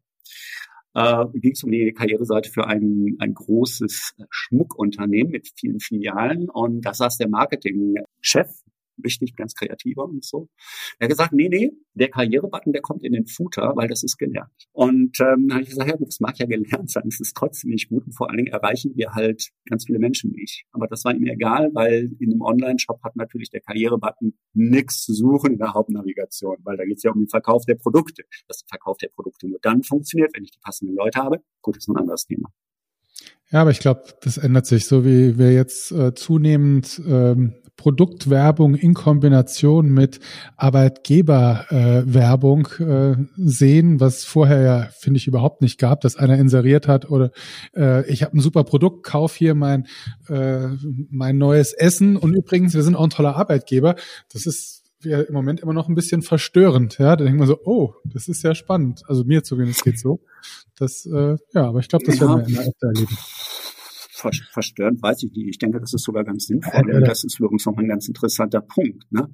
äh, 0.94 1.26
ging 1.34 1.52
es 1.54 1.64
um 1.64 1.72
die 1.72 1.94
Karriereseite 1.94 2.50
für 2.50 2.68
ein, 2.68 3.16
ein 3.20 3.34
großes 3.34 4.16
Schmuckunternehmen 4.30 5.32
mit 5.32 5.50
vielen 5.58 5.80
Filialen. 5.80 6.50
Und 6.50 6.82
da 6.82 6.94
saß 6.94 7.18
der 7.18 7.30
Marketingchef 7.30 8.63
wichtig, 8.98 9.36
ganz 9.36 9.56
kreativer 9.56 10.06
und 10.06 10.24
so. 10.24 10.50
Er 11.00 11.06
hat 11.06 11.12
gesagt, 11.12 11.34
nee, 11.34 11.50
nee, 11.50 11.72
der 11.94 12.10
Karrierebutton, 12.10 12.74
der 12.74 12.82
kommt 12.82 13.04
in 13.04 13.14
den 13.14 13.28
Footer, 13.28 13.74
weil 13.76 13.88
das 13.88 14.04
ist 14.04 14.18
gelernt. 14.18 14.52
Und 14.72 15.20
ähm, 15.20 15.50
habe 15.52 15.62
ich 15.62 15.70
gesagt, 15.70 15.90
ja, 15.90 15.98
das 15.98 16.20
mag 16.20 16.38
ja 16.40 16.46
gelernt 16.46 16.92
sein, 16.92 17.04
es 17.08 17.20
ist 17.20 17.36
trotzdem 17.36 17.72
nicht 17.72 17.90
gut 17.90 18.06
und 18.06 18.14
vor 18.14 18.30
allen 18.30 18.38
Dingen 18.38 18.54
erreichen 18.54 18.94
wir 18.96 19.14
halt 19.14 19.50
ganz 19.70 19.86
viele 19.86 20.00
Menschen 20.00 20.32
nicht. 20.32 20.66
Aber 20.72 20.88
das 20.88 21.06
war 21.06 21.14
ihm 21.14 21.26
egal, 21.26 21.70
weil 21.74 22.12
in 22.20 22.32
einem 22.32 22.42
Online-Shop 22.42 23.02
hat 23.04 23.16
natürlich 23.16 23.50
der 23.50 23.62
Karrierebutton 23.62 24.34
nichts 24.54 25.04
zu 25.04 25.14
suchen 25.14 25.54
in 25.54 25.58
der 25.60 25.74
Hauptnavigation, 25.74 26.58
weil 26.64 26.78
da 26.78 26.86
geht 26.86 26.98
es 26.98 27.04
ja 27.04 27.12
um 27.12 27.20
den 27.20 27.30
Verkauf 27.30 27.66
der 27.66 27.76
Produkte. 27.76 28.24
Dass 28.48 28.60
der 28.60 28.68
Verkauf 28.70 28.98
der 28.98 29.10
Produkte 29.10 29.48
nur 29.48 29.60
dann 29.62 29.84
funktioniert, 29.84 30.32
wenn 30.36 30.44
ich 30.44 30.52
die 30.52 30.60
passenden 30.60 30.96
Leute 30.96 31.20
habe. 31.20 31.42
Gut, 31.62 31.78
ist 31.78 31.88
ein 31.88 31.98
anderes 31.98 32.26
Thema. 32.26 32.50
Ja, 33.52 33.62
aber 33.62 33.72
ich 33.72 33.80
glaube, 33.80 34.04
das 34.22 34.38
ändert 34.38 34.66
sich, 34.66 34.88
so 34.88 35.06
wie 35.06 35.38
wir 35.38 35.54
jetzt 35.54 35.92
äh, 35.92 36.16
zunehmend 36.16 37.00
ähm, 37.06 37.54
Produktwerbung 37.76 38.76
in 38.76 38.94
Kombination 38.94 39.90
mit 39.90 40.20
Arbeitgeberwerbung 40.58 42.68
äh, 42.80 42.84
äh, 42.84 43.16
sehen, 43.36 44.00
was 44.00 44.26
vorher 44.26 44.62
ja, 44.62 44.90
finde 45.00 45.18
ich, 45.18 45.28
überhaupt 45.28 45.62
nicht 45.62 45.80
gab, 45.80 46.02
dass 46.02 46.16
einer 46.16 46.38
inseriert 46.38 46.88
hat 46.88 47.10
oder 47.10 47.32
äh, 47.76 48.10
ich 48.10 48.24
habe 48.24 48.38
ein 48.38 48.42
super 48.42 48.64
Produkt, 48.64 49.04
kauf 49.04 49.36
hier 49.36 49.56
mein, 49.56 49.88
äh, 50.30 50.68
mein 51.10 51.38
neues 51.38 51.74
Essen 51.74 52.16
und 52.16 52.34
übrigens, 52.34 52.74
wir 52.74 52.84
sind 52.84 52.96
auch 52.96 53.04
ein 53.04 53.10
toller 53.10 53.36
Arbeitgeber. 53.36 53.96
Das 54.32 54.46
ist 54.46 54.84
ja 55.04 55.22
im 55.22 55.34
Moment 55.34 55.60
immer 55.60 55.74
noch 55.74 55.90
ein 55.90 55.96
bisschen 55.96 56.22
verstörend. 56.22 56.98
Ja, 57.00 57.16
da 57.16 57.26
denkt 57.26 57.40
man 57.40 57.48
so, 57.48 57.60
oh, 57.66 57.94
das 58.06 58.28
ist 58.28 58.44
ja 58.44 58.56
spannend. 58.56 59.02
Also 59.08 59.24
mir 59.24 59.44
zumindest 59.44 59.84
geht 59.84 60.00
so. 60.00 60.22
Das, 60.78 61.06
äh, 61.06 61.36
ja, 61.54 61.68
aber 61.68 61.80
ich 61.80 61.90
glaube, 61.90 62.06
das 62.06 62.20
ja. 62.20 62.28
werden 62.28 62.42
wir 62.42 62.48
immer 62.48 62.62
öfter 62.62 62.88
erleben. 62.88 63.18
Verstörend 64.52 65.02
weiß 65.02 65.24
ich 65.24 65.32
nicht. 65.32 65.48
Ich 65.50 65.58
denke, 65.58 65.80
das 65.80 65.94
ist 65.94 66.04
sogar 66.04 66.24
ganz 66.24 66.46
sinnvoll. 66.46 66.94
Ja, 66.94 67.00
das 67.02 67.24
ist 67.24 67.38
für 67.38 67.48
uns 67.48 67.66
noch 67.66 67.78
ein 67.78 67.88
ganz 67.88 68.08
interessanter 68.08 68.62
Punkt. 68.62 69.04
Ne? 69.12 69.30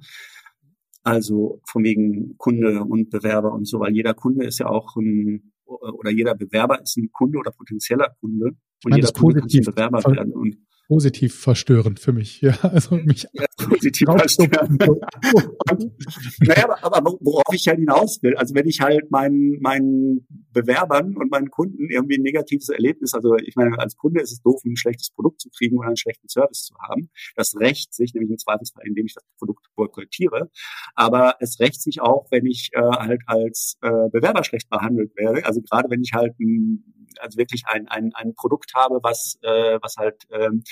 Also 1.02 1.60
von 1.66 1.84
wegen 1.84 2.36
Kunde 2.36 2.84
und 2.84 3.10
Bewerber 3.10 3.52
und 3.52 3.66
so, 3.66 3.80
weil 3.80 3.94
jeder 3.94 4.14
Kunde 4.14 4.46
ist 4.46 4.58
ja 4.58 4.66
auch 4.66 4.96
ein, 4.96 5.52
oder 5.64 6.10
jeder 6.10 6.34
Bewerber 6.34 6.80
ist 6.82 6.96
ein 6.96 7.10
Kunde 7.12 7.38
oder 7.38 7.52
potenzieller 7.52 8.14
Kunde. 8.20 8.46
Und 8.84 8.90
meine, 8.90 8.96
jeder 8.96 9.12
Kunde 9.12 9.40
kann 9.40 9.48
ein 9.52 9.64
Bewerber 9.64 10.04
werden. 10.04 10.32
Und 10.32 10.56
positiv 10.90 11.38
verstörend 11.38 12.00
für 12.00 12.12
mich. 12.12 12.40
Ja, 12.40 12.50
also 12.62 12.96
mich 12.96 13.28
ja, 13.32 13.44
positiv 13.56 14.08
verstörend. 14.08 14.82
naja, 16.40 16.64
aber, 16.64 16.82
aber 16.82 17.16
worauf 17.20 17.54
ich 17.54 17.68
halt 17.68 17.78
hinaus 17.78 18.18
will, 18.22 18.34
also 18.34 18.56
wenn 18.56 18.66
ich 18.66 18.80
halt 18.80 19.08
meinen 19.08 19.60
meinen 19.60 20.26
Bewerbern 20.52 21.16
und 21.16 21.30
meinen 21.30 21.48
Kunden 21.48 21.88
irgendwie 21.90 22.18
ein 22.18 22.22
negatives 22.22 22.70
Erlebnis, 22.70 23.14
also 23.14 23.36
ich 23.36 23.54
meine, 23.54 23.78
als 23.78 23.94
Kunde 23.96 24.20
ist 24.20 24.32
es 24.32 24.42
doof, 24.42 24.60
ein 24.64 24.76
schlechtes 24.76 25.10
Produkt 25.10 25.40
zu 25.40 25.48
kriegen 25.56 25.78
oder 25.78 25.86
einen 25.86 25.96
schlechten 25.96 26.28
Service 26.28 26.64
zu 26.64 26.74
haben. 26.80 27.10
Das 27.36 27.54
rächt 27.54 27.94
sich 27.94 28.12
nämlich 28.12 28.32
im 28.32 28.38
Zweifelsfall, 28.38 28.82
indem 28.84 29.06
ich 29.06 29.14
das 29.14 29.22
Produkt 29.38 29.66
boykottiere. 29.76 30.50
Aber 30.96 31.36
es 31.38 31.60
rächt 31.60 31.80
sich 31.80 32.00
auch, 32.00 32.26
wenn 32.32 32.46
ich 32.46 32.70
äh, 32.72 32.80
halt 32.80 33.20
als 33.26 33.78
äh, 33.82 34.08
Bewerber 34.10 34.42
schlecht 34.42 34.68
behandelt 34.68 35.16
werde. 35.16 35.44
Also 35.44 35.60
gerade 35.60 35.88
wenn 35.88 36.02
ich 36.02 36.14
halt 36.14 36.34
ein 36.40 36.99
also 37.18 37.38
wirklich 37.38 37.64
ein, 37.66 37.88
ein, 37.88 38.12
ein 38.14 38.34
Produkt 38.34 38.74
habe, 38.74 39.00
was, 39.02 39.38
äh, 39.42 39.78
was 39.82 39.96
halt 39.96 40.22
ähm, 40.30 40.62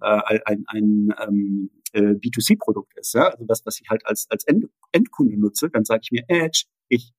äh, 0.00 0.40
ein, 0.44 0.64
ein 0.66 1.14
ähm, 1.20 1.70
äh, 1.92 2.14
B2C-Produkt 2.14 2.96
ist, 2.98 3.14
ja? 3.14 3.28
also 3.28 3.44
das, 3.46 3.64
was 3.64 3.80
ich 3.80 3.88
halt 3.88 4.04
als, 4.06 4.26
als 4.30 4.44
End 4.44 4.66
Endkunde 4.92 5.38
nutze, 5.38 5.70
dann 5.70 5.84
sage 5.84 6.00
ich 6.04 6.10
mir, 6.10 6.24
Edge, 6.28 6.64
ich 6.88 7.12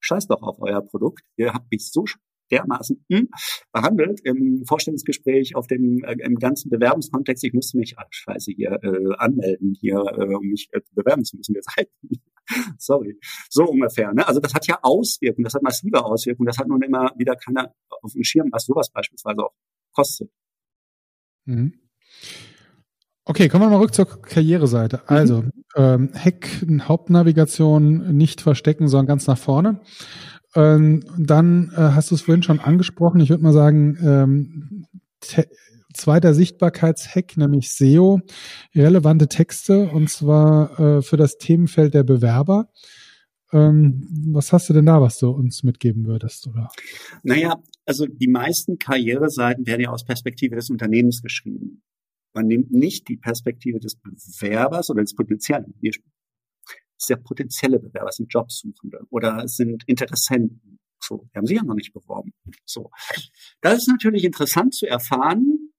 scheiß 0.00 0.26
doch 0.28 0.42
auf 0.42 0.56
euer 0.60 0.82
Produkt, 0.82 1.22
ihr 1.36 1.52
habt 1.52 1.70
mich 1.70 1.90
so 1.90 2.06
dermaßen 2.50 3.04
hm, 3.10 3.28
behandelt 3.72 4.20
im 4.24 4.64
Vorstellungsgespräch, 4.66 5.56
auf 5.56 5.66
dem 5.66 6.02
äh, 6.04 6.16
im 6.20 6.36
ganzen 6.36 6.70
Bewerbungskontext. 6.70 7.44
Ich 7.44 7.52
musste 7.52 7.78
mich, 7.78 7.94
ach, 7.98 8.06
scheiße, 8.10 8.52
hier 8.52 8.78
äh, 8.82 9.14
anmelden, 9.18 9.76
hier, 9.80 9.96
äh, 9.96 10.34
um 10.34 10.46
mich 10.46 10.68
äh, 10.72 10.80
bewerben 10.92 11.24
zu 11.24 11.36
müssen. 11.36 11.56
Sorry. 12.78 13.18
So 13.48 13.64
ungefähr. 13.64 14.12
Ne? 14.12 14.26
Also 14.26 14.40
das 14.40 14.54
hat 14.54 14.66
ja 14.66 14.78
Auswirkungen, 14.82 15.44
das 15.44 15.54
hat 15.54 15.62
massive 15.62 16.04
Auswirkungen. 16.04 16.46
Das 16.46 16.58
hat 16.58 16.68
nun 16.68 16.82
immer 16.82 17.12
wieder 17.16 17.36
keiner 17.36 17.74
auf 18.02 18.12
dem 18.12 18.24
Schirm, 18.24 18.48
was 18.50 18.64
sowas 18.64 18.90
beispielsweise 18.90 19.44
auch 19.44 19.54
kostet. 19.92 20.30
Mhm. 21.44 21.74
Okay, 23.24 23.48
kommen 23.48 23.64
wir 23.64 23.70
mal 23.70 23.78
rück 23.78 23.94
zur 23.94 24.06
Karriereseite. 24.06 24.96
Mhm. 24.96 25.02
Also, 25.06 25.44
ähm, 25.76 26.10
Heck, 26.14 26.48
Hauptnavigation 26.82 28.16
nicht 28.16 28.40
verstecken, 28.40 28.88
sondern 28.88 29.06
ganz 29.06 29.26
nach 29.26 29.38
vorne. 29.38 29.80
Ähm, 30.54 31.04
dann 31.16 31.70
äh, 31.74 31.76
hast 31.76 32.10
du 32.10 32.14
es 32.14 32.22
vorhin 32.22 32.42
schon 32.42 32.60
angesprochen. 32.60 33.20
Ich 33.20 33.30
würde 33.30 33.42
mal 33.42 33.52
sagen, 33.52 33.98
ähm, 34.02 34.86
zweiter 35.94 36.34
Sichtbarkeitshack, 36.34 37.36
nämlich 37.36 37.70
SEO, 37.70 38.20
relevante 38.74 39.28
Texte 39.28 39.88
und 39.88 40.08
zwar 40.10 40.78
äh, 40.78 41.02
für 41.02 41.16
das 41.16 41.38
Themenfeld 41.38 41.94
der 41.94 42.04
Bewerber. 42.04 42.70
Ähm, 43.52 44.06
was 44.32 44.52
hast 44.52 44.68
du 44.68 44.74
denn 44.74 44.86
da, 44.86 45.00
was 45.00 45.18
du 45.18 45.30
uns 45.30 45.62
mitgeben 45.64 46.06
würdest, 46.06 46.46
oder? 46.46 46.68
Naja, 47.22 47.60
also 47.84 48.06
die 48.06 48.28
meisten 48.28 48.78
Karriereseiten 48.78 49.66
werden 49.66 49.82
ja 49.82 49.90
aus 49.90 50.04
Perspektive 50.04 50.54
des 50.54 50.70
Unternehmens 50.70 51.22
geschrieben. 51.22 51.82
Man 52.32 52.46
nimmt 52.46 52.70
nicht 52.70 53.08
die 53.08 53.16
Perspektive 53.16 53.80
des 53.80 53.96
Bewerbers 53.96 54.88
oder 54.90 55.02
des 55.02 55.14
potenziellen. 55.14 55.74
Wir 55.80 55.90
ist 57.00 57.08
ja 57.08 57.16
potenzielle 57.16 57.78
Bewerber, 57.78 58.12
sind 58.12 58.32
Jobsuchende 58.32 59.00
oder 59.10 59.48
sind 59.48 59.84
Interessenten. 59.86 60.78
So, 61.02 61.26
die 61.32 61.38
haben 61.38 61.46
sich 61.46 61.56
ja 61.56 61.64
noch 61.64 61.74
nicht 61.74 61.92
beworben. 61.92 62.32
So. 62.66 62.90
Das 63.62 63.78
ist 63.78 63.88
natürlich 63.88 64.24
interessant 64.24 64.74
zu 64.74 64.86
erfahren, 64.86 65.72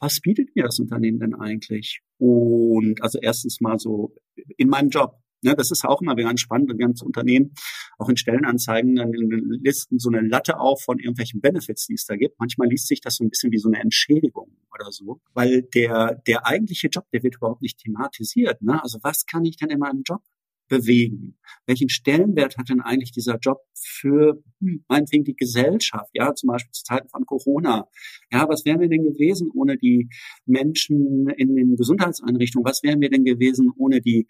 was 0.00 0.20
bietet 0.20 0.54
mir 0.54 0.64
das 0.64 0.78
Unternehmen 0.78 1.18
denn 1.18 1.34
eigentlich? 1.34 2.00
Und 2.18 3.02
also 3.02 3.18
erstens 3.20 3.60
mal 3.60 3.78
so 3.78 4.14
in 4.56 4.68
meinem 4.68 4.90
Job. 4.90 5.18
Ne, 5.44 5.56
das 5.56 5.72
ist 5.72 5.84
auch 5.84 6.00
immer 6.00 6.14
ganz 6.14 6.40
spannend, 6.40 6.70
wenn 6.70 6.78
ganze 6.78 7.04
Unternehmen 7.04 7.52
auch 7.98 8.08
in 8.08 8.16
Stellenanzeigen 8.16 8.94
dann 8.94 9.12
in 9.12 9.28
den 9.28 9.50
Listen 9.60 9.98
so 9.98 10.08
eine 10.08 10.20
Latte 10.20 10.60
auf 10.60 10.82
von 10.82 11.00
irgendwelchen 11.00 11.40
Benefits, 11.40 11.86
die 11.86 11.94
es 11.94 12.06
da 12.06 12.14
gibt. 12.14 12.38
Manchmal 12.38 12.68
liest 12.68 12.86
sich 12.86 13.00
das 13.00 13.16
so 13.16 13.24
ein 13.24 13.30
bisschen 13.30 13.50
wie 13.50 13.58
so 13.58 13.68
eine 13.68 13.80
Entschädigung 13.80 14.56
oder 14.82 14.92
so, 14.92 15.20
weil 15.34 15.62
der, 15.62 16.20
der 16.26 16.46
eigentliche 16.46 16.88
Job, 16.88 17.06
der 17.12 17.22
wird 17.22 17.36
überhaupt 17.36 17.62
nicht 17.62 17.78
thematisiert. 17.78 18.62
Ne? 18.62 18.82
Also 18.82 18.98
was 19.02 19.26
kann 19.26 19.44
ich 19.44 19.56
denn 19.56 19.70
in 19.70 19.78
meinem 19.78 20.02
Job 20.04 20.22
bewegen? 20.68 21.38
Welchen 21.66 21.88
Stellenwert 21.88 22.56
hat 22.56 22.68
denn 22.68 22.80
eigentlich 22.80 23.12
dieser 23.12 23.38
Job 23.38 23.58
für 23.74 24.42
hm, 24.60 24.84
meinetwegen 24.88 25.24
die 25.24 25.36
Gesellschaft? 25.36 26.10
Ja, 26.14 26.34
zum 26.34 26.48
Beispiel 26.48 26.72
zu 26.72 26.84
Zeiten 26.84 27.08
von 27.08 27.26
Corona. 27.26 27.88
Ja, 28.30 28.48
was 28.48 28.64
wären 28.64 28.80
wir 28.80 28.88
denn 28.88 29.04
gewesen 29.04 29.50
ohne 29.54 29.76
die 29.76 30.08
Menschen 30.46 31.28
in 31.28 31.56
den 31.56 31.76
Gesundheitseinrichtungen? 31.76 32.66
Was 32.66 32.82
wären 32.82 33.00
wir 33.00 33.10
denn 33.10 33.24
gewesen 33.24 33.70
ohne 33.76 34.00
die 34.00 34.26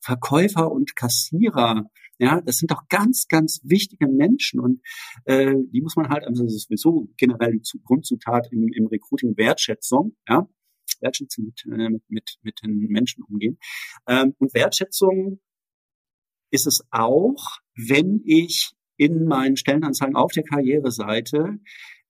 Verkäufer 0.00 0.70
und 0.70 0.96
Kassierer? 0.96 1.90
Ja, 2.22 2.40
das 2.40 2.58
sind 2.58 2.70
doch 2.70 2.86
ganz, 2.88 3.26
ganz 3.26 3.60
wichtige 3.64 4.06
Menschen 4.06 4.60
und 4.60 4.80
äh, 5.24 5.56
die 5.72 5.80
muss 5.80 5.96
man 5.96 6.08
halt, 6.08 6.24
also 6.24 6.44
das 6.44 6.54
ist 6.54 6.68
sowieso 6.68 7.08
generell 7.16 7.50
die 7.50 7.80
Grundzutat 7.82 8.46
im, 8.52 8.68
im 8.72 8.86
Recruiting 8.86 9.36
Wertschätzung, 9.36 10.14
ja, 10.28 10.48
Wertschätzung 11.00 11.46
mit, 11.46 11.64
äh, 11.66 11.88
mit, 11.88 12.02
mit, 12.08 12.38
mit 12.42 12.62
den 12.62 12.78
Menschen 12.90 13.24
umgehen. 13.24 13.58
Ähm, 14.06 14.36
und 14.38 14.54
Wertschätzung 14.54 15.40
ist 16.52 16.68
es 16.68 16.86
auch, 16.92 17.58
wenn 17.74 18.22
ich 18.24 18.70
in 18.96 19.24
meinen 19.24 19.56
Stellenanzeigen 19.56 20.14
auf 20.14 20.30
der 20.30 20.44
Karriereseite 20.44 21.58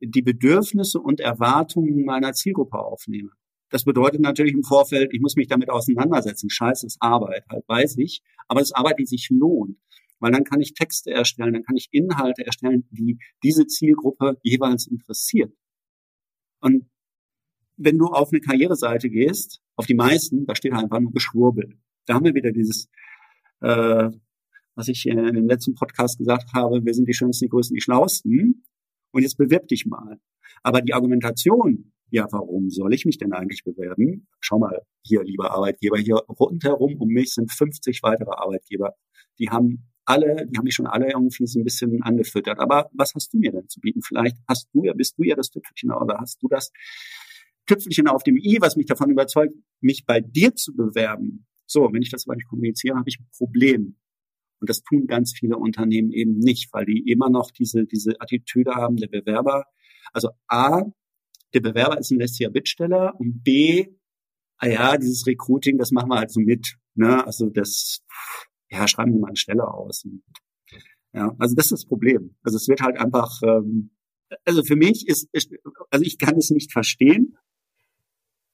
die 0.01 0.21
Bedürfnisse 0.21 1.01
und 1.01 1.21
Erwartungen 1.21 2.05
meiner 2.05 2.35
Zielgruppe 2.35 2.79
aufnehme. 2.79 3.31
Das 3.71 3.85
bedeutet 3.85 4.21
natürlich 4.21 4.53
im 4.53 4.63
Vorfeld, 4.63 5.15
ich 5.15 5.23
muss 5.23 5.37
mich 5.37 5.49
damit 5.49 5.71
auseinandersetzen. 5.71 6.51
Scheiße 6.51 6.87
ist 6.87 6.99
Arbeit, 7.01 7.47
halt 7.49 7.67
weiß 7.67 7.97
ich. 7.97 8.23
Aber 8.47 8.61
es 8.61 8.67
ist 8.67 8.77
Arbeit, 8.77 8.99
die 8.99 9.07
sich 9.07 9.31
lohnt. 9.31 9.79
Weil 10.23 10.31
dann 10.31 10.45
kann 10.45 10.61
ich 10.61 10.75
Texte 10.75 11.11
erstellen, 11.11 11.53
dann 11.53 11.65
kann 11.65 11.75
ich 11.75 11.89
Inhalte 11.91 12.47
erstellen, 12.47 12.87
die 12.93 13.19
diese 13.43 13.67
Zielgruppe 13.67 14.39
jeweils 14.45 14.87
interessiert. 14.87 15.53
Und 16.61 16.89
wenn 17.77 17.99
du 17.99 18.07
auf 18.07 18.31
eine 18.31 18.41
Karriereseite 18.41 19.11
gehst, 19.11 19.61
auf 19.75 19.87
die 19.87 19.95
meisten, 19.95 20.47
da 20.47 20.55
steht 20.55 20.75
einfach 20.75 21.01
nur 21.01 21.11
Geschwurbel. 21.11 21.77
Da 22.07 22.15
haben 22.15 22.25
wir 22.25 22.37
wieder 22.37 22.53
dieses, 22.53 22.89
äh, 23.63 24.11
was 24.77 24.87
ich 24.87 25.07
in 25.07 25.17
dem 25.17 25.49
letzten 25.49 25.75
Podcast 25.75 26.19
gesagt 26.19 26.55
habe, 26.55 26.85
wir 26.85 26.95
sind 26.95 27.09
die 27.09 27.15
Schönsten, 27.15 27.47
die 27.47 27.51
Größten, 27.51 27.75
die 27.75 27.83
Schlausten. 27.83 28.65
Und 29.11 29.23
jetzt 29.23 29.37
bewirb 29.37 29.67
dich 29.67 29.87
mal. 29.87 30.21
Aber 30.63 30.83
die 30.83 30.95
Argumentation, 30.95 31.93
ja, 32.11 32.29
warum 32.31 32.71
soll 32.71 32.95
ich 32.95 33.07
mich 33.07 33.19
denn 33.19 33.33
eigentlich 33.33 33.65
bewerben? 33.65 34.29
Schau 34.39 34.61
mal, 34.61 34.83
hier, 35.05 35.25
lieber 35.25 35.51
Arbeitgeber, 35.51 35.99
hier 35.99 36.15
rundherum 36.29 36.95
um 37.01 37.09
mich 37.09 37.35
sind 37.35 37.51
50 37.51 38.05
weitere 38.05 38.31
Arbeitgeber. 38.31 38.95
Die 39.41 39.51
haben 39.51 39.92
alle, 40.05 40.47
die 40.47 40.57
haben 40.57 40.65
mich 40.65 40.75
schon 40.75 40.87
alle 40.87 41.11
irgendwie 41.11 41.47
so 41.47 41.61
ein 41.61 41.65
bisschen 41.65 42.03
angefüttert. 42.03 42.59
Aber 42.59 42.91
was 42.93 43.15
hast 43.15 43.33
du 43.33 43.39
mir 43.39 43.53
denn 43.53 43.69
zu 43.69 43.81
bieten? 43.81 44.03
Vielleicht 44.03 44.37
hast 44.49 44.69
du 44.73 44.85
ja, 44.85 44.93
bist 44.95 45.19
du 45.19 45.23
ja 45.23 45.37
das 45.37 45.51
Tüpfelchen 45.51 45.93
oder 45.93 46.19
hast 46.19 46.43
du 46.43 46.49
das 46.49 46.73
Tüpfelchen 47.67 48.09
auf 48.09 48.23
dem 48.23 48.37
i, 48.37 48.59
was 48.61 48.77
mich 48.77 48.87
davon 48.87 49.11
überzeugt, 49.11 49.55
mich 49.81 50.05
bei 50.05 50.21
dir 50.21 50.55
zu 50.55 50.75
bewerben. 50.75 51.47
So, 51.67 51.89
wenn 51.93 52.03
ich 52.03 52.11
das 52.11 52.27
nicht 52.27 52.49
kommuniziere, 52.49 52.97
habe 52.97 53.09
ich 53.09 53.21
ein 53.21 53.29
Problem. 53.37 53.97
Und 54.61 54.69
das 54.69 54.83
tun 54.83 55.07
ganz 55.07 55.33
viele 55.37 55.57
Unternehmen 55.57 56.13
eben 56.13 56.39
nicht, 56.39 56.73
weil 56.73 56.85
die 56.85 57.11
immer 57.11 57.31
noch 57.31 57.51
diese, 57.51 57.85
diese 57.85 58.21
Attitüde 58.21 58.75
haben, 58.75 58.97
der 58.97 59.09
Bewerber. 59.09 59.65
Also 60.13 60.31
A, 60.47 60.83
der 61.55 61.61
Bewerber 61.61 61.99
ist 61.99 62.11
ein 62.11 62.19
lästiger 62.19 62.51
Bittsteller 62.51 63.19
und 63.19 63.43
B, 63.43 63.87
ah 64.59 64.69
ja, 64.69 64.97
dieses 64.97 65.27
Recruiting, 65.27 65.79
das 65.79 65.91
machen 65.91 66.11
wir 66.11 66.19
halt 66.19 66.31
so 66.31 66.41
mit. 66.41 66.77
Ne? 66.95 67.25
Also 67.27 67.51
das, 67.51 68.05
ja, 68.73 68.89
schreiben 68.89 69.13
wir 69.13 69.21
mal 69.21 69.29
eine 69.29 69.37
Stelle 69.37 69.69
aus. 69.69 70.05
Und, 70.05 70.23
ja, 71.13 71.35
also 71.39 71.55
das 71.55 71.67
ist 71.67 71.73
das 71.73 71.87
Problem. 71.87 72.35
Also 72.43 72.57
es 72.57 72.69
wird 72.69 72.81
halt 72.81 72.97
einfach, 72.99 73.41
ähm, 73.43 73.91
also 74.45 74.65
für 74.65 74.77
mich 74.77 75.07
ist, 75.07 75.29
also 75.91 76.05
ich 76.05 76.19
kann 76.19 76.37
es 76.37 76.51
nicht 76.51 76.73
verstehen. 76.73 77.37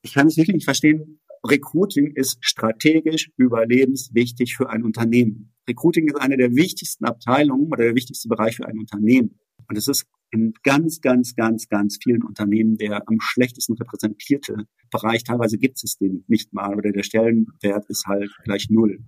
Ich 0.03 0.15
kann 0.15 0.27
es 0.27 0.37
wirklich 0.37 0.55
nicht 0.55 0.65
verstehen, 0.65 1.21
Recruiting 1.47 2.13
ist 2.15 2.39
strategisch 2.41 3.31
überlebenswichtig 3.37 4.57
für 4.57 4.71
ein 4.71 4.83
Unternehmen. 4.83 5.55
Recruiting 5.69 6.09
ist 6.09 6.21
eine 6.21 6.37
der 6.37 6.55
wichtigsten 6.55 7.05
Abteilungen 7.05 7.69
oder 7.69 7.85
der 7.85 7.95
wichtigste 7.95 8.29
Bereich 8.29 8.57
für 8.57 8.67
ein 8.67 8.79
Unternehmen. 8.79 9.39
Und 9.69 9.77
es 9.77 9.87
ist 9.87 10.07
in 10.31 10.53
ganz, 10.63 11.01
ganz, 11.01 11.35
ganz, 11.37 11.69
ganz 11.69 11.99
vielen 12.03 12.23
Unternehmen 12.23 12.77
der 12.77 13.09
am 13.09 13.19
schlechtesten 13.21 13.75
repräsentierte 13.75 14.67
Bereich. 14.91 15.23
Teilweise 15.23 15.59
gibt 15.59 15.83
es 15.83 15.97
den 15.97 16.25
nicht 16.27 16.53
mal 16.53 16.75
oder 16.75 16.91
der 16.91 17.03
Stellenwert 17.03 17.87
ist 17.89 18.07
halt 18.07 18.31
gleich 18.45 18.69
null. 18.69 19.05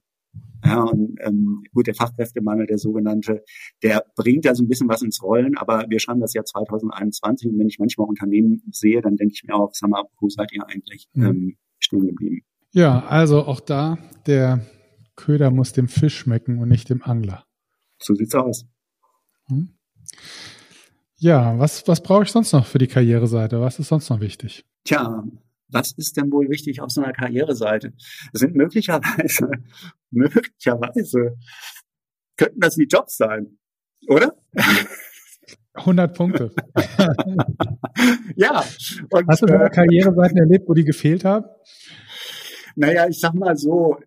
Ja, 0.65 0.83
und 0.83 1.19
ähm, 1.21 1.63
gut, 1.73 1.87
der 1.87 1.95
Fachkräftemangel, 1.95 2.67
der 2.67 2.79
sogenannte, 2.79 3.43
der 3.83 4.05
bringt 4.17 4.45
ja 4.45 4.55
so 4.55 4.63
ein 4.63 4.69
bisschen 4.69 4.89
was 4.89 5.03
ins 5.03 5.23
Rollen, 5.23 5.57
aber 5.57 5.87
wir 5.89 6.01
schreiben 6.01 6.21
das 6.21 6.35
Jahr 6.35 6.45
2021 6.45 7.51
und 7.51 7.59
wenn 7.59 7.69
ich 7.69 7.79
manchmal 7.79 8.09
Unternehmen 8.09 8.63
sehe, 8.71 9.01
dann 9.01 9.17
denke 9.17 9.33
ich 9.35 9.45
mir 9.45 9.55
auch, 9.55 9.71
sag 9.73 9.91
mal, 9.91 10.05
wo 10.21 10.29
seid 10.29 10.53
ihr 10.53 10.67
eigentlich? 10.67 11.09
Ähm, 11.17 11.57
stehen 11.79 12.07
geblieben. 12.07 12.43
Ja, 12.73 13.05
also 13.07 13.45
auch 13.45 13.61
da, 13.61 13.99
der 14.27 14.67
Köder 15.17 15.51
muss 15.51 15.73
dem 15.73 15.89
Fisch 15.89 16.17
schmecken 16.17 16.59
und 16.59 16.69
nicht 16.69 16.89
dem 16.89 17.03
Angler. 17.03 17.45
So 17.99 18.15
sieht's 18.15 18.35
aus. 18.35 18.67
Hm? 19.49 19.71
Ja, 21.17 21.59
was, 21.59 21.87
was 21.87 22.03
brauche 22.03 22.23
ich 22.23 22.31
sonst 22.31 22.53
noch 22.53 22.67
für 22.67 22.79
die 22.79 22.87
Karriereseite? 22.87 23.61
Was 23.61 23.79
ist 23.79 23.89
sonst 23.89 24.09
noch 24.09 24.21
wichtig? 24.21 24.65
Tja, 24.85 25.25
was 25.69 25.93
ist 25.93 26.17
denn 26.17 26.33
wohl 26.33 26.49
wichtig 26.49 26.81
auf 26.81 26.91
so 26.91 27.03
einer 27.03 27.13
Karriereseite? 27.13 27.93
Das 28.33 28.41
sind 28.41 28.55
möglicherweise, 28.55 29.51
möglicherweise 30.29 31.37
könnten 32.37 32.61
das 32.61 32.75
die 32.75 32.87
Jobs 32.91 33.17
sein, 33.17 33.59
oder? 34.09 34.35
100 35.75 36.17
Punkte. 36.17 36.51
ja. 38.37 38.65
Und, 39.11 39.29
Hast 39.29 39.43
du 39.43 39.49
schon 39.49 39.61
äh, 39.61 39.71
Karriereseiten 39.71 40.39
erlebt, 40.39 40.69
wo 40.69 40.75
die 40.75 40.85
gefehlt 40.85 41.25
haben? 41.25 41.47
Naja, 42.81 43.07
ich 43.11 43.21
sag 43.21 43.35
mal 43.35 43.59
so, 43.59 43.99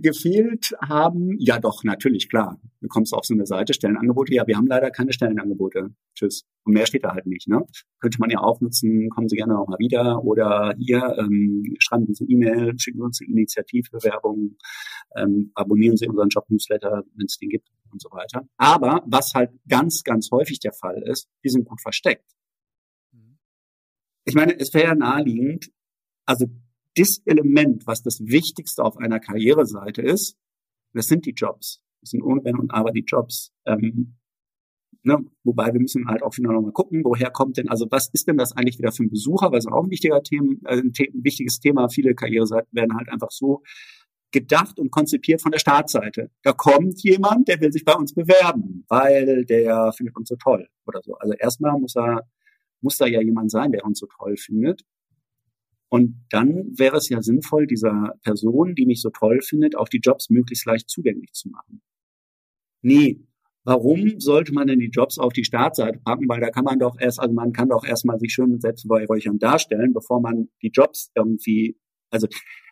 gefehlt 0.00 0.72
haben, 0.80 1.36
ja 1.38 1.58
doch, 1.58 1.84
natürlich, 1.84 2.30
klar. 2.30 2.58
Du 2.80 2.88
kommst 2.88 3.12
auf 3.12 3.26
so 3.26 3.34
eine 3.34 3.44
Seite, 3.44 3.74
Stellenangebote, 3.74 4.32
ja, 4.32 4.46
wir 4.46 4.56
haben 4.56 4.66
leider 4.66 4.90
keine 4.90 5.12
Stellenangebote. 5.12 5.90
Tschüss. 6.14 6.46
Und 6.64 6.72
mehr 6.72 6.86
steht 6.86 7.04
da 7.04 7.12
halt 7.12 7.26
nicht, 7.26 7.46
ne? 7.46 7.62
Könnte 8.00 8.18
man 8.20 8.30
ja 8.30 8.38
auch 8.40 8.62
nutzen, 8.62 9.10
kommen 9.10 9.28
Sie 9.28 9.36
gerne 9.36 9.58
auch 9.58 9.68
mal 9.68 9.78
wieder 9.78 10.24
oder 10.24 10.74
hier, 10.78 11.14
ähm, 11.18 11.76
schreiben 11.78 12.06
Sie 12.06 12.12
uns 12.12 12.20
eine 12.22 12.30
E-Mail, 12.30 12.78
schicken 12.78 13.00
Sie 13.00 13.04
uns 13.04 13.20
eine 13.20 13.30
Initiativbewerbung, 13.32 14.56
ähm, 15.14 15.50
abonnieren 15.54 15.98
Sie 15.98 16.08
unseren 16.08 16.30
Job-Newsletter, 16.30 17.04
wenn 17.14 17.26
es 17.26 17.36
den 17.36 17.50
gibt 17.50 17.68
und 17.90 18.00
so 18.00 18.08
weiter. 18.12 18.48
Aber 18.56 19.02
was 19.06 19.34
halt 19.34 19.50
ganz, 19.68 20.04
ganz 20.04 20.30
häufig 20.32 20.58
der 20.58 20.72
Fall 20.72 21.02
ist, 21.02 21.28
die 21.44 21.50
sind 21.50 21.66
gut 21.66 21.82
versteckt. 21.82 22.24
Ich 24.24 24.34
meine, 24.34 24.58
es 24.58 24.72
wäre 24.72 24.86
ja 24.86 24.94
naheliegend, 24.94 25.70
also 26.24 26.46
das 26.94 27.22
Element, 27.24 27.86
was 27.86 28.02
das 28.02 28.20
Wichtigste 28.20 28.84
auf 28.84 28.96
einer 28.98 29.20
Karriereseite 29.20 30.02
ist, 30.02 30.36
das 30.92 31.06
sind 31.06 31.26
die 31.26 31.32
Jobs. 31.32 31.80
Das 32.00 32.10
sind 32.10 32.22
ohne 32.22 32.44
Wenn 32.44 32.58
und 32.58 32.70
Aber 32.72 32.90
die 32.90 33.04
Jobs. 33.06 33.52
Ähm, 33.64 34.16
ne? 35.02 35.18
Wobei 35.44 35.72
wir 35.72 35.80
müssen 35.80 36.08
halt 36.08 36.22
auch 36.22 36.36
wieder 36.36 36.52
nochmal 36.52 36.72
gucken, 36.72 37.04
woher 37.04 37.30
kommt 37.30 37.56
denn, 37.56 37.68
also 37.68 37.86
was 37.90 38.10
ist 38.12 38.28
denn 38.28 38.36
das 38.36 38.56
eigentlich 38.56 38.78
wieder 38.78 38.92
für 38.92 39.04
ein 39.04 39.10
Besucher, 39.10 39.50
weil 39.50 39.58
es 39.58 39.66
auch 39.66 39.84
ein 39.84 39.90
wichtiger 39.90 40.22
Thema, 40.22 40.54
äh, 40.66 40.78
ein, 40.78 40.92
ein 40.96 41.24
wichtiges 41.24 41.60
Thema. 41.60 41.88
Viele 41.88 42.14
Karriereseiten 42.14 42.68
werden 42.72 42.96
halt 42.96 43.08
einfach 43.08 43.30
so 43.30 43.62
gedacht 44.32 44.78
und 44.78 44.90
konzipiert 44.90 45.42
von 45.42 45.52
der 45.52 45.58
Startseite. 45.58 46.30
Da 46.42 46.52
kommt 46.52 47.02
jemand, 47.02 47.48
der 47.48 47.60
will 47.60 47.70
sich 47.70 47.84
bei 47.84 47.94
uns 47.94 48.14
bewerben, 48.14 48.84
weil 48.88 49.44
der 49.44 49.92
findet 49.92 50.16
uns 50.16 50.28
so 50.28 50.36
toll 50.36 50.68
oder 50.86 51.00
so. 51.02 51.14
Also 51.16 51.34
erstmal 51.34 51.78
muss 51.78 51.94
er, 51.96 52.26
muss 52.80 52.96
da 52.96 53.06
ja 53.06 53.20
jemand 53.20 53.50
sein, 53.50 53.72
der 53.72 53.84
uns 53.84 53.98
so 53.98 54.06
toll 54.06 54.36
findet. 54.36 54.82
Und 55.92 56.24
dann 56.30 56.72
wäre 56.78 56.96
es 56.96 57.10
ja 57.10 57.20
sinnvoll, 57.20 57.66
dieser 57.66 58.14
Person, 58.22 58.74
die 58.74 58.86
mich 58.86 59.02
so 59.02 59.10
toll 59.10 59.42
findet, 59.42 59.76
auch 59.76 59.90
die 59.90 60.00
Jobs 60.02 60.30
möglichst 60.30 60.64
leicht 60.64 60.88
zugänglich 60.88 61.34
zu 61.34 61.50
machen. 61.50 61.82
Nee, 62.80 63.26
warum 63.64 64.18
sollte 64.18 64.54
man 64.54 64.68
denn 64.68 64.78
die 64.78 64.88
Jobs 64.88 65.18
auf 65.18 65.34
die 65.34 65.44
Startseite 65.44 65.98
packen? 65.98 66.30
Weil 66.30 66.40
da 66.40 66.48
kann 66.48 66.64
man 66.64 66.78
doch 66.78 66.98
erst, 66.98 67.20
also 67.20 67.34
man 67.34 67.52
kann 67.52 67.68
doch 67.68 67.84
erstmal 67.84 68.18
sich 68.18 68.32
schön 68.32 68.52
mit 68.52 68.62
Selbstbeweihräuchern 68.62 69.38
darstellen, 69.38 69.92
bevor 69.92 70.22
man 70.22 70.48
die 70.62 70.70
Jobs 70.72 71.10
irgendwie, 71.14 71.76
also 72.08 72.26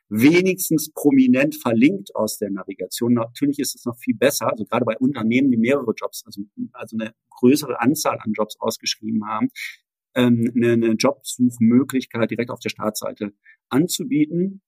wenigstens 0.08 0.90
prominent 0.90 1.56
verlinkt 1.56 2.16
aus 2.16 2.38
der 2.38 2.50
Navigation. 2.50 3.12
Natürlich 3.12 3.58
ist 3.58 3.74
es 3.74 3.84
noch 3.84 3.98
viel 3.98 4.16
besser, 4.16 4.50
also 4.50 4.64
gerade 4.64 4.86
bei 4.86 4.96
Unternehmen, 4.96 5.50
die 5.50 5.58
mehrere 5.58 5.92
Jobs, 5.94 6.22
also, 6.24 6.40
also 6.72 6.96
eine 6.98 7.12
größere 7.38 7.82
Anzahl 7.82 8.18
an 8.18 8.32
Jobs 8.32 8.56
ausgeschrieben 8.58 9.26
haben, 9.26 9.50
ähm, 10.14 10.52
eine, 10.54 10.72
eine 10.72 10.92
Jobsuchmöglichkeit 10.92 12.30
direkt 12.30 12.50
auf 12.50 12.60
der 12.60 12.70
Startseite 12.70 13.32
anzubieten. 13.68 14.62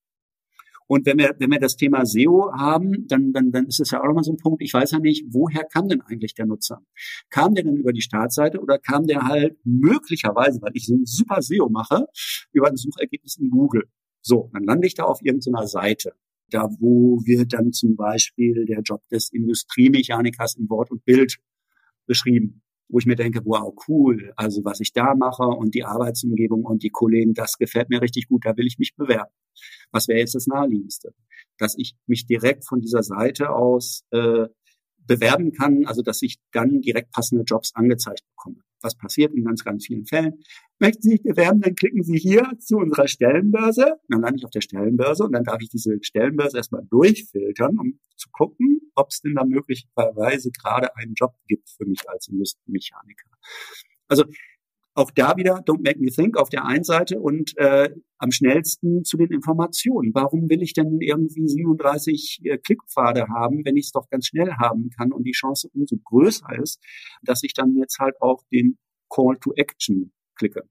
Und 0.89 1.07
wenn 1.07 1.19
wir, 1.19 1.35
wenn 1.39 1.51
wir 1.51 1.59
das 1.59 1.77
Thema 1.77 2.05
SEO 2.05 2.53
haben, 2.53 3.07
dann, 3.07 3.33
dann, 3.33 3.51
dann 3.51 3.67
ist 3.67 3.81
es 3.81 3.93
ja 3.93 4.01
auch 4.01 4.07
nochmal 4.07 4.25
so 4.25 4.33
ein 4.33 4.37
Punkt. 4.37 4.63
Ich 4.63 4.75
weiß 4.75 4.91
ja 4.91 4.99
nicht, 4.99 5.25
woher 5.31 5.65
kam 5.65 5.89
denn 5.89 6.03
eigentlich 6.03 6.35
der 6.35 6.47
Nutzer? 6.47 6.85
Kam 7.31 7.55
der 7.55 7.65
denn 7.65 7.77
über 7.77 7.93
die 7.93 8.03
Startseite 8.03 8.61
oder 8.61 8.79
kam 8.79 9.07
der 9.07 9.23
halt 9.23 9.57
möglicherweise, 9.65 10.61
weil 10.61 10.73
ich 10.75 10.87
so 10.87 10.95
ein 10.95 11.07
super 11.07 11.41
SEO 11.41 11.71
mache, 11.71 12.07
über 12.53 12.69
ein 12.69 12.77
Suchergebnis 12.77 13.39
in 13.39 13.49
Google? 13.49 13.85
So, 14.21 14.51
dann 14.53 14.65
lande 14.65 14.87
ich 14.87 14.95
da 14.95 15.05
auf 15.05 15.21
irgendeiner 15.23 15.67
Seite 15.67 16.13
da 16.53 16.69
wo 16.79 17.21
wir 17.25 17.47
dann 17.47 17.73
zum 17.73 17.97
Beispiel 17.97 18.67
der 18.67 18.81
Job 18.81 19.03
des 19.09 19.33
Industriemechanikers 19.33 20.57
in 20.57 20.69
Wort 20.69 20.91
und 20.91 21.05
Bild 21.05 21.39
beschrieben 22.07 22.63
wo 22.93 22.99
ich 22.99 23.07
mir 23.07 23.17
denke, 23.17 23.41
wow, 23.45 23.75
cool, 23.89 24.33
also 24.37 24.65
was 24.65 24.79
ich 24.81 24.93
da 24.93 25.15
mache 25.15 25.45
und 25.45 25.75
die 25.75 25.85
Arbeitsumgebung 25.85 26.65
und 26.65 26.83
die 26.83 26.91
Kollegen, 26.91 27.33
das 27.33 27.57
gefällt 27.57 27.89
mir 27.89 28.03
richtig 28.03 28.29
gut, 28.29 28.45
da 28.45 28.57
will 28.57 28.67
ich 28.67 28.79
mich 28.79 28.95
bewerben. 28.95 29.33
Was 29.91 30.09
wäre 30.09 30.19
jetzt 30.19 30.35
das 30.35 30.47
Naheliegendste? 30.47 31.15
Dass 31.57 31.75
ich 31.79 31.97
mich 32.07 32.27
direkt 32.27 32.67
von 32.67 32.81
dieser 32.81 33.03
Seite 33.03 33.51
aus 33.51 34.05
äh, 34.11 34.47
bewerben 34.99 35.53
kann, 35.53 35.87
also 35.87 36.03
dass 36.03 36.21
ich 36.21 36.39
dann 36.53 36.83
direkt 36.83 37.13
passende 37.13 37.45
Jobs 37.45 37.75
angezeigt 37.75 38.25
bekomme. 38.37 38.63
Was 38.83 38.97
passiert 38.97 39.33
in 39.33 39.45
ganz, 39.45 39.65
ganz 39.65 39.87
vielen 39.87 40.05
Fällen? 40.05 40.43
Möchten 40.83 41.03
Sie 41.03 41.11
sich 41.11 41.23
bewerben, 41.23 41.61
dann 41.61 41.77
klicken 41.77 42.03
Sie 42.03 42.19
hier 42.19 42.43
zu 42.59 42.79
unserer 42.79 43.07
Stellenbörse. 43.07 44.01
Dann 44.09 44.21
lande 44.21 44.39
ich 44.39 44.45
auf 44.45 44.51
der 44.51 44.63
Stellenbörse 44.63 45.23
und 45.23 45.31
dann 45.31 45.45
darf 45.45 45.59
ich 45.63 45.69
diese 45.69 45.97
Stellenbörse 46.03 46.57
erstmal 46.57 46.83
durchfiltern, 46.91 47.79
um 47.79 48.01
zu 48.17 48.29
gucken, 48.33 48.81
ob 48.97 49.11
es 49.11 49.21
denn 49.21 49.37
da 49.37 49.45
möglicherweise 49.45 50.51
gerade 50.51 50.97
einen 50.97 51.15
Job 51.15 51.35
gibt 51.47 51.71
für 51.71 51.87
mich 51.87 52.01
als 52.09 52.27
Industriemechaniker. 52.27 53.31
Also 54.09 54.25
auch 54.95 55.13
da 55.13 55.37
wieder 55.37 55.59
Don't 55.59 55.85
Make 55.85 56.01
Me 56.01 56.11
Think 56.11 56.37
auf 56.37 56.49
der 56.49 56.65
einen 56.65 56.83
Seite 56.83 57.21
und 57.21 57.57
äh, 57.59 57.95
am 58.19 58.33
schnellsten 58.33 59.05
zu 59.05 59.17
den 59.17 59.31
Informationen. 59.31 60.11
Warum 60.15 60.51
will 60.51 60.63
ich 60.63 60.73
denn 60.73 61.01
irgendwie 61.01 61.47
37 61.47 62.41
äh, 62.43 62.59
Klickpfade 62.59 63.29
haben, 63.29 63.65
wenn 63.65 63.77
ich 63.77 63.85
es 63.85 63.93
doch 63.93 64.09
ganz 64.11 64.27
schnell 64.27 64.53
haben 64.55 64.91
kann 64.91 65.13
und 65.13 65.23
die 65.23 65.31
Chance 65.31 65.69
umso 65.73 65.97
größer 65.97 66.61
ist, 66.61 66.83
dass 67.23 67.45
ich 67.45 67.55
dann 67.55 67.77
jetzt 67.77 68.01
halt 68.01 68.21
auch 68.21 68.43
den 68.51 68.79
Call 69.09 69.37
to 69.41 69.53
Action 69.55 70.11
klicke. 70.35 70.65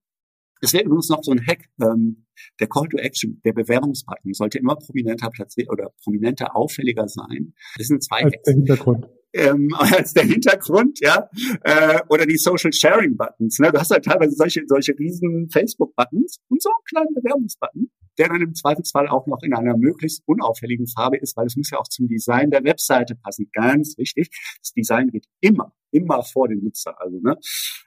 Es 0.61 0.73
wäre 0.73 0.83
übrigens 0.83 1.09
noch 1.09 1.23
so 1.23 1.31
ein 1.31 1.45
Hack, 1.45 1.69
ähm, 1.81 2.25
der 2.59 2.67
Call 2.67 2.87
to 2.87 2.97
Action, 2.97 3.41
der 3.43 3.53
Bewerbungsbutton 3.53 4.33
sollte 4.33 4.59
immer 4.59 4.75
prominenter 4.75 5.29
platziert 5.29 5.69
oder 5.69 5.91
prominenter 6.03 6.55
auffälliger 6.55 7.07
sein. 7.07 7.53
Das 7.77 7.87
sind 7.87 8.03
zwei 8.03 8.23
Als 8.23 8.35
der 8.45 8.53
Hintergrund. 8.53 9.07
Ähm, 9.33 9.69
als 9.77 10.13
der 10.13 10.23
Hintergrund, 10.23 10.99
ja, 10.99 11.29
äh, 11.63 11.99
oder 12.09 12.25
die 12.25 12.37
Social 12.37 12.71
Sharing 12.73 13.17
Buttons. 13.17 13.59
Ne? 13.59 13.71
Du 13.71 13.79
hast 13.79 13.89
halt 13.89 14.05
teilweise 14.05 14.35
solche 14.35 14.61
solche 14.67 14.97
riesen 14.97 15.49
Facebook 15.49 15.95
Buttons 15.95 16.37
und 16.49 16.61
so 16.61 16.69
einen 16.69 16.83
kleinen 16.85 17.15
Bewerbungsbutton, 17.15 17.89
der 18.17 18.27
dann 18.27 18.41
im 18.41 18.53
Zweifelsfall 18.53 19.07
auch 19.07 19.27
noch 19.27 19.41
in 19.41 19.53
einer 19.53 19.77
möglichst 19.77 20.21
unauffälligen 20.25 20.85
Farbe 20.87 21.17
ist, 21.17 21.37
weil 21.37 21.47
es 21.47 21.55
muss 21.55 21.71
ja 21.71 21.79
auch 21.79 21.87
zum 21.87 22.07
Design 22.07 22.51
der 22.51 22.63
Webseite 22.63 23.15
passen. 23.15 23.49
Ganz 23.53 23.97
wichtig. 23.97 24.29
Das 24.61 24.73
Design 24.73 25.09
geht 25.09 25.27
immer, 25.39 25.73
immer 25.91 26.23
vor 26.23 26.49
den 26.49 26.63
Nutzer. 26.63 26.99
Also 26.99 27.19
ne, 27.21 27.37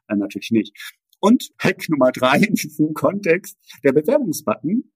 äh, 0.08 0.16
natürlich 0.16 0.50
nicht. 0.50 0.72
Und 1.24 1.48
Hack 1.58 1.88
Nummer 1.88 2.12
drei 2.12 2.36
in 2.36 2.52
diesem 2.52 2.92
Kontext, 2.92 3.56
der 3.82 3.94
Bewerbungsbutton 3.94 4.92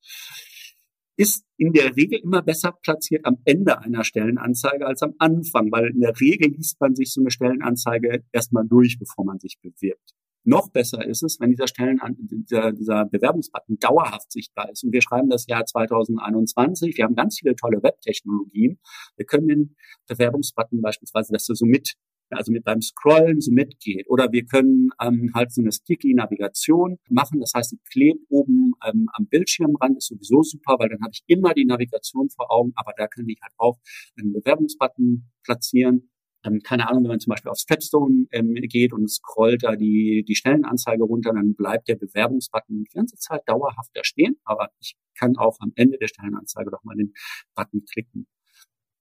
ist 1.17 1.47
in 1.57 1.73
der 1.73 1.97
Regel 1.97 2.21
immer 2.23 2.43
besser 2.43 2.73
platziert 2.83 3.25
am 3.25 3.38
Ende 3.47 3.79
einer 3.79 4.05
Stellenanzeige 4.05 4.87
als 4.87 5.01
am 5.01 5.14
Anfang, 5.19 5.73
weil 5.73 5.87
in 5.87 6.01
der 6.01 6.21
Regel 6.21 6.51
liest 6.51 6.79
man 6.83 6.95
sich 6.95 7.14
so 7.14 7.23
eine 7.23 7.31
Stellenanzeige 7.31 8.25
erstmal 8.31 8.69
durch, 8.69 8.99
bevor 8.99 9.25
man 9.25 9.38
sich 9.38 9.59
bewirbt. 9.62 10.12
Noch 10.45 10.71
besser 10.71 11.03
ist 11.07 11.23
es, 11.23 11.41
wenn 11.41 11.49
dieser 11.49 11.67
Stellen 11.67 11.99
dieser, 12.19 12.73
dieser 12.73 13.07
Bewerbungsbutton 13.07 13.79
dauerhaft 13.79 14.31
sichtbar 14.31 14.71
ist. 14.71 14.85
Und 14.85 14.93
wir 14.93 15.01
schreiben 15.01 15.31
das 15.31 15.47
Jahr 15.47 15.64
2021. 15.64 16.99
Wir 16.99 17.05
haben 17.05 17.14
ganz 17.14 17.38
viele 17.38 17.57
tolle 17.57 17.83
Webtechnologien. 17.83 18.79
Wir 19.17 19.25
können 19.25 19.49
den 19.49 19.77
Bewerbungsbutton 20.07 20.83
beispielsweise, 20.83 21.33
dass 21.33 21.49
er 21.49 21.55
so 21.55 21.64
mit 21.64 21.95
also 22.31 22.53
mit 22.53 22.64
beim 22.64 22.81
Scrollen 22.81 23.41
so 23.41 23.53
mitgeht. 23.53 24.07
Oder 24.09 24.31
wir 24.33 24.45
können 24.45 24.91
ähm, 25.01 25.31
halt 25.35 25.53
so 25.53 25.62
eine 25.62 25.73
Sticky-Navigation 25.73 26.99
machen. 27.09 27.41
Das 27.41 27.53
heißt, 27.55 27.73
die 27.73 27.81
klebt 27.91 28.25
oben 28.29 28.73
ähm, 28.87 29.09
am 29.12 29.27
Bildschirmrand, 29.27 29.99
ist 29.99 30.09
sowieso 30.09 30.43
super, 30.43 30.77
weil 30.79 30.88
dann 30.88 31.01
habe 31.03 31.12
ich 31.12 31.23
immer 31.27 31.55
die 31.55 31.64
Navigation 31.64 32.29
vor 32.31 32.51
Augen, 32.51 32.73
aber 32.75 32.93
da 32.97 33.07
kann 33.07 33.29
ich 33.29 33.38
halt 33.43 33.53
auch 33.57 33.79
einen 34.19 34.33
Bewerbungsbutton 34.33 35.31
platzieren. 35.43 36.11
Ähm, 36.45 36.61
keine 36.62 36.88
Ahnung, 36.88 37.05
wenn 37.05 37.11
man 37.11 37.21
zum 37.21 37.31
Beispiel 37.31 37.51
auf 37.51 37.59
Stepstone 37.59 38.27
ähm, 38.31 38.55
geht 38.55 38.93
und 38.93 39.11
scrollt 39.11 39.64
da 39.64 39.75
die, 39.75 40.25
die 40.27 40.37
Stellenanzeige 40.37 41.03
runter, 41.03 41.33
dann 41.33 41.55
bleibt 41.55 41.88
der 41.88 41.97
Bewerbungsbutton 41.97 42.85
die 42.85 42.95
ganze 42.95 43.17
Zeit 43.17 43.43
dauerhaft 43.47 43.91
da 43.95 44.05
stehen, 44.05 44.37
aber 44.45 44.71
ich 44.81 44.97
kann 45.19 45.37
auch 45.37 45.57
am 45.61 45.73
Ende 45.75 45.99
der 45.99 46.09
Stellenanzeige 46.09 46.71
doch 46.71 46.85
mal 46.85 46.95
den 46.95 47.12
Button 47.57 47.85
klicken. 47.93 48.29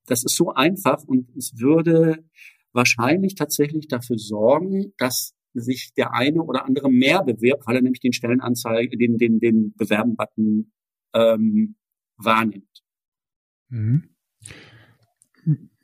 Das 0.08 0.24
ist 0.24 0.36
so 0.36 0.54
einfach 0.54 1.04
und 1.04 1.30
es 1.36 1.60
würde 1.60 2.24
wahrscheinlich 2.78 3.36
tatsächlich 3.36 3.90
dafür 3.90 4.18
sorgen, 4.18 4.94
dass 4.98 5.34
sich 5.54 5.92
der 5.98 6.13
eine 6.13 6.42
oder 6.44 6.66
andere 6.66 6.90
mehr 6.90 7.24
bewirbt, 7.24 7.68
weil 7.68 7.76
er 7.76 7.82
nämlich 7.82 8.00
den 8.00 8.13
Stellenanzeige, 8.13 8.98
den, 8.98 9.18
den, 9.18 9.40
den 9.40 9.74
Bewerben-Button 9.76 10.72
ähm, 11.13 11.76
wahrnimmt. 12.18 12.84
Mhm. 13.70 14.10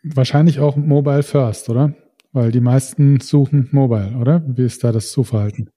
Wahrscheinlich 0.04 0.60
auch 0.60 0.76
Mobile 0.78 1.24
First, 1.24 1.70
oder? 1.70 1.96
Weil 2.32 2.52
die 2.52 2.62
meisten 2.62 3.20
suchen 3.20 3.70
Mobile, 3.72 4.18
oder? 4.18 4.44
Wie 4.48 4.66
ist 4.66 4.84
da 4.84 4.92
das 4.92 5.12
Suchverhalten? 5.12 5.70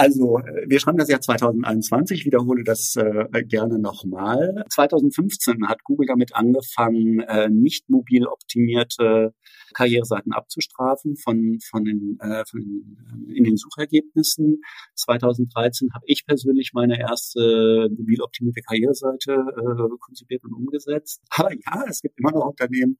Also, 0.00 0.38
äh, 0.38 0.64
wir 0.66 0.80
schreiben 0.80 0.96
das 0.96 1.10
Jahr 1.10 1.20
2021, 1.20 2.24
wiederhole 2.24 2.64
das 2.64 2.96
äh, 2.96 3.44
gerne 3.44 3.78
nochmal. 3.78 4.64
2015 4.70 5.68
hat 5.68 5.84
Google 5.84 6.06
damit 6.06 6.34
angefangen, 6.34 7.20
äh, 7.20 7.50
nicht 7.50 7.90
mobil 7.90 8.24
optimierte 8.24 9.34
Karriereseiten 9.74 10.32
abzustrafen 10.32 11.16
von, 11.16 11.58
von 11.60 11.84
den, 11.84 12.16
äh, 12.18 12.46
von 12.46 12.62
äh, 12.62 13.36
in 13.36 13.44
den 13.44 13.58
Suchergebnissen. 13.58 14.62
2013 14.94 15.90
habe 15.92 16.04
ich 16.06 16.24
persönlich 16.24 16.70
meine 16.72 16.98
erste 16.98 17.90
mobil 17.90 18.22
optimierte 18.22 18.62
Karriereseite 18.62 19.32
äh, 19.32 19.98
konzipiert 20.00 20.44
und 20.44 20.54
umgesetzt. 20.54 21.20
Aber 21.28 21.52
ja, 21.52 21.84
es 21.86 22.00
gibt 22.00 22.18
immer 22.18 22.32
noch 22.32 22.46
Unternehmen, 22.46 22.96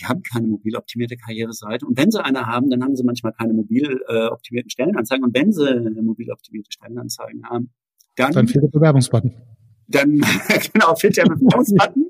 die 0.00 0.06
haben 0.06 0.22
keine 0.22 0.46
mobil 0.46 0.76
optimierte 0.76 1.16
Karriereseite. 1.16 1.86
Und 1.86 1.98
wenn 1.98 2.10
sie 2.10 2.24
eine 2.24 2.46
haben, 2.46 2.70
dann 2.70 2.82
haben 2.82 2.96
sie 2.96 3.04
manchmal 3.04 3.32
keine 3.32 3.52
mobil 3.52 4.00
äh, 4.08 4.26
optimierten 4.26 4.70
Stellenanzeigen. 4.70 5.24
Und 5.24 5.34
wenn 5.34 5.52
sie 5.52 6.02
mobil 6.02 6.30
optimierte 6.30 6.70
Stellenanzeigen 6.72 7.44
haben, 7.48 7.70
dann, 8.16 8.32
dann 8.32 8.48
fehlt 8.48 8.64
der 8.64 8.68
Bewerbungsbutton 8.68 9.34
dann 9.90 10.20
genau 10.72 10.94
fehlt 10.94 11.16
der 11.16 11.24
Bewerbungsbutton. 11.24 12.06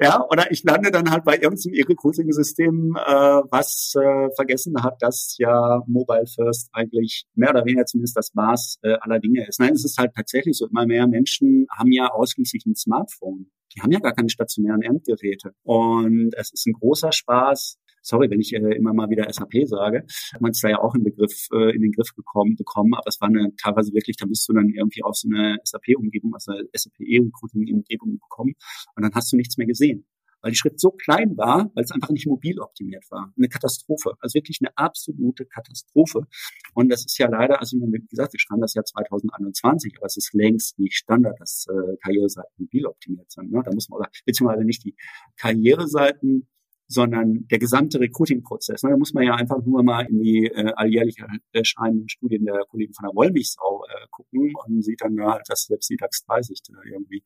ja, 0.00 0.24
oder 0.30 0.50
ich 0.50 0.62
lande 0.64 0.90
dann 0.90 1.10
halt 1.10 1.24
bei 1.24 1.34
irgendeinem 1.34 1.74
E-Recruiting-System, 1.74 2.96
äh, 2.96 3.10
was 3.50 3.94
äh, 3.96 4.28
vergessen 4.36 4.82
hat, 4.82 5.00
dass 5.00 5.36
ja 5.38 5.82
Mobile 5.86 6.26
First 6.26 6.68
eigentlich 6.72 7.26
mehr 7.34 7.50
oder 7.50 7.64
weniger 7.64 7.86
zumindest 7.86 8.16
das 8.16 8.34
Maß 8.34 8.78
äh, 8.82 8.94
aller 9.00 9.18
Dinge 9.18 9.46
ist. 9.46 9.60
Nein, 9.60 9.72
es 9.74 9.84
ist 9.84 9.98
halt 9.98 10.12
tatsächlich 10.14 10.56
so, 10.56 10.66
immer 10.66 10.86
mehr 10.86 11.06
Menschen 11.06 11.66
haben 11.76 11.92
ja 11.92 12.08
ausschließlich 12.10 12.66
ein 12.66 12.76
Smartphone. 12.76 13.50
Die 13.76 13.80
haben 13.82 13.92
ja 13.92 13.98
gar 13.98 14.14
keine 14.14 14.28
stationären 14.28 14.82
Endgeräte. 14.82 15.54
Und 15.62 16.34
es 16.36 16.52
ist 16.52 16.66
ein 16.66 16.74
großer 16.74 17.12
Spaß, 17.12 17.78
sorry, 18.04 18.30
wenn 18.30 18.40
ich 18.40 18.52
äh, 18.54 18.76
immer 18.76 18.92
mal 18.92 19.08
wieder 19.10 19.30
SAP 19.32 19.66
sage, 19.66 20.04
man 20.38 20.52
es 20.52 20.60
da 20.60 20.68
ja 20.68 20.78
auch 20.78 20.94
in, 20.94 21.02
Begriff, 21.02 21.48
äh, 21.52 21.74
in 21.74 21.82
den 21.82 21.92
Griff 21.92 22.14
gekommen, 22.14 22.54
bekommen, 22.56 22.94
aber 22.94 23.08
es 23.08 23.20
war 23.20 23.28
eine, 23.28 23.50
teilweise 23.60 23.92
wirklich, 23.94 24.16
da 24.16 24.26
bist 24.26 24.48
du 24.48 24.52
dann 24.52 24.68
irgendwie 24.68 25.02
auf 25.02 25.16
so 25.16 25.28
eine 25.28 25.56
SAP-Umgebung, 25.64 26.34
also 26.34 26.52
SAP-E-Recruiting-Umgebung 26.72 28.18
bekommen 28.18 28.54
und 28.94 29.02
dann 29.02 29.12
hast 29.14 29.32
du 29.32 29.36
nichts 29.36 29.56
mehr 29.56 29.66
gesehen 29.66 30.06
weil 30.44 30.50
die 30.52 30.58
Schrift 30.58 30.78
so 30.78 30.90
klein 30.90 31.36
war, 31.38 31.70
weil 31.74 31.84
es 31.84 31.90
einfach 31.90 32.10
nicht 32.10 32.26
mobil 32.26 32.60
optimiert 32.60 33.04
war. 33.10 33.32
Eine 33.36 33.48
Katastrophe, 33.48 34.12
also 34.20 34.34
wirklich 34.34 34.58
eine 34.60 34.76
absolute 34.76 35.46
Katastrophe. 35.46 36.26
Und 36.74 36.90
das 36.90 37.06
ist 37.06 37.16
ja 37.16 37.28
leider, 37.28 37.60
also 37.60 37.78
wie 37.78 38.06
gesagt, 38.06 38.34
wir 38.34 38.40
schreiben 38.40 38.60
das 38.60 38.74
Jahr 38.74 38.84
2021, 38.84 39.94
aber 39.96 40.06
es 40.06 40.18
ist 40.18 40.34
längst 40.34 40.78
nicht 40.78 40.96
Standard, 40.96 41.40
dass 41.40 41.66
äh, 41.70 41.96
Karriereseiten 42.02 42.52
mobil 42.58 42.84
optimiert 42.84 43.32
sind. 43.32 43.50
Ne? 43.50 43.62
Da 43.64 43.72
muss 43.72 43.88
man, 43.88 44.00
oder 44.00 44.10
beziehungsweise 44.26 44.64
nicht 44.64 44.84
die 44.84 44.94
Karriereseiten 45.38 46.46
sondern 46.94 47.46
der 47.48 47.58
gesamte 47.58 48.00
Recruiting-Prozess. 48.00 48.82
Ne, 48.82 48.90
da 48.90 48.96
muss 48.96 49.12
man 49.12 49.24
ja 49.24 49.34
einfach 49.34 49.62
nur 49.64 49.82
mal 49.82 50.06
in 50.06 50.20
die 50.20 50.46
äh, 50.46 50.72
alljährlich 50.76 51.16
erscheinenden 51.52 52.08
Studien 52.08 52.44
der 52.46 52.64
Kollegen 52.68 52.94
von 52.94 53.08
der 53.08 53.14
Wollmilchsau 53.14 53.84
äh, 53.84 54.06
gucken 54.10 54.52
und 54.64 54.82
sieht 54.82 55.02
dann 55.02 55.16
ja, 55.16 55.40
dass 55.46 55.64
selbst 55.64 55.90
die 55.90 55.96
DAX 55.96 56.24
30 56.24 56.62
da 56.68 56.74
irgendwie 56.90 57.22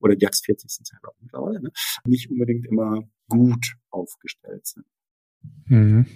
oder 0.00 0.14
die 0.14 0.24
DAX 0.24 0.40
40 0.40 0.70
sind 0.70 0.90
auch 1.04 1.14
mittlerweile 1.20 1.62
ne, 1.62 1.70
nicht 2.04 2.30
unbedingt 2.30 2.66
immer 2.66 3.02
gut 3.28 3.74
aufgestellt 3.90 4.66
sind. 4.66 4.86
Mhm. 5.66 6.06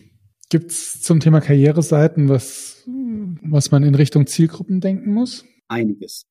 Gibt 0.49 0.71
es 0.71 1.03
zum 1.03 1.21
Thema 1.21 1.41
Karriereseiten 1.41 2.29
was, 2.29 2.85
was 3.43 3.71
man 3.73 3.83
in 3.83 3.95
Richtung 3.97 4.27
Zielgruppen 4.27 4.81
denken 4.81 5.13
muss? 5.13 5.45
Einiges. 5.69 6.27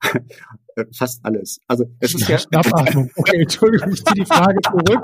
Fast 0.96 1.24
alles. 1.24 1.58
Also 1.66 1.84
es 2.00 2.14
ist 2.14 2.28
ja. 2.28 2.38
Schnappatmung. 2.38 3.10
Okay, 3.16 3.42
Entschuldigung, 3.42 3.92
ich 3.92 4.04
ziehe 4.04 4.14
die 4.14 4.26
Frage 4.26 4.60
zurück. 4.62 5.02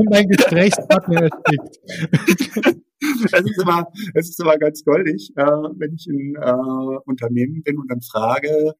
mein 0.10 0.28
Gesprächspartner 0.28 1.22
erstickt. 1.22 2.80
Es 3.02 3.32
ist 3.32 3.58
immer, 3.62 3.86
es 4.12 4.28
ist 4.28 4.40
immer 4.40 4.58
ganz 4.58 4.84
goldig, 4.84 5.32
äh, 5.34 5.42
wenn 5.42 5.94
ich 5.94 6.06
in 6.06 6.34
äh, 6.36 6.98
Unternehmen 7.06 7.62
bin 7.62 7.78
und 7.78 7.90
dann 7.90 8.02
frage, 8.02 8.74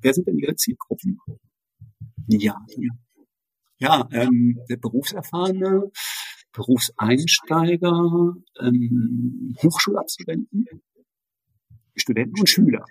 wer 0.00 0.14
sind 0.14 0.28
denn 0.28 0.38
Ihre 0.38 0.54
Zielgruppen? 0.54 1.18
Ja, 2.28 2.54
ja, 3.82 4.08
ähm, 4.12 4.60
der 4.68 4.76
Berufserfahrene, 4.76 5.90
Berufseinsteiger, 6.52 8.36
ähm, 8.60 9.56
Hochschulabsolventen, 9.60 10.66
Studenten 11.96 12.38
und 12.38 12.48
Schüler. 12.48 12.84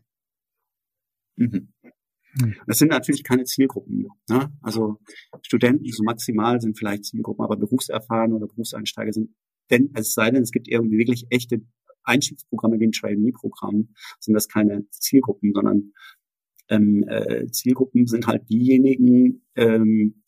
Mhm. 1.36 1.70
Hm. 2.40 2.56
Das 2.66 2.78
sind 2.78 2.90
natürlich 2.90 3.24
keine 3.24 3.44
Zielgruppen. 3.44 4.08
Ne? 4.30 4.52
Also 4.62 4.98
Studenten, 5.42 5.86
so 5.92 6.04
maximal 6.04 6.62
sind 6.62 6.78
vielleicht 6.78 7.06
Zielgruppen, 7.06 7.44
aber 7.44 7.58
Berufserfahrene 7.58 8.36
oder 8.36 8.48
Berufseinsteiger 8.48 9.12
sind, 9.12 9.32
denn 9.70 9.92
es 9.96 10.14
sei 10.14 10.32
denn, 10.32 10.44
es 10.44 10.52
gibt 10.52 10.68
irgendwie 10.68 10.98
wirklich 10.98 11.28
echte 11.30 11.62
Einstiegsprogramme 12.04 12.80
wie 12.80 12.88
ein 12.88 12.92
Trainee-Programm, 12.92 13.90
sind 14.20 14.34
das 14.34 14.48
keine 14.48 14.88
Zielgruppen, 14.90 15.54
sondern 15.54 15.94
ähm, 16.70 17.04
äh, 17.08 17.48
Zielgruppen 17.52 18.08
sind 18.08 18.28
halt 18.28 18.50
diejenigen, 18.50 19.46
ähm, 19.56 20.24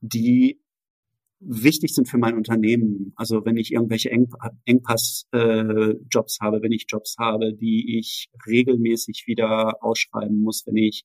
die 0.00 0.60
wichtig 1.46 1.94
sind 1.94 2.08
für 2.08 2.18
mein 2.18 2.36
Unternehmen. 2.36 3.12
Also 3.16 3.44
wenn 3.44 3.56
ich 3.56 3.72
irgendwelche 3.72 4.10
Eng 4.10 4.28
Engpass-Jobs 4.64 6.38
äh, 6.40 6.44
habe, 6.44 6.62
wenn 6.62 6.72
ich 6.72 6.86
Jobs 6.88 7.16
habe, 7.18 7.54
die 7.54 7.98
ich 7.98 8.28
regelmäßig 8.46 9.24
wieder 9.26 9.82
ausschreiben 9.82 10.40
muss, 10.40 10.64
wenn 10.66 10.76
ich 10.76 11.04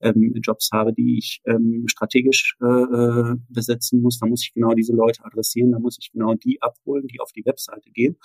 ähm, 0.00 0.34
Jobs 0.42 0.70
habe, 0.72 0.92
die 0.92 1.18
ich 1.18 1.40
ähm, 1.46 1.84
strategisch 1.86 2.56
äh, 2.60 2.66
äh 2.66 3.36
besetzen 3.48 4.02
muss, 4.02 4.18
dann 4.18 4.30
muss 4.30 4.42
ich 4.42 4.52
genau 4.54 4.74
diese 4.74 4.94
Leute 4.94 5.24
adressieren, 5.24 5.72
dann 5.72 5.82
muss 5.82 5.98
ich 6.00 6.10
genau 6.12 6.34
die 6.34 6.60
abholen, 6.60 7.06
die 7.06 7.20
auf 7.20 7.32
die 7.32 7.44
Webseite 7.44 7.90
gehen 7.90 8.16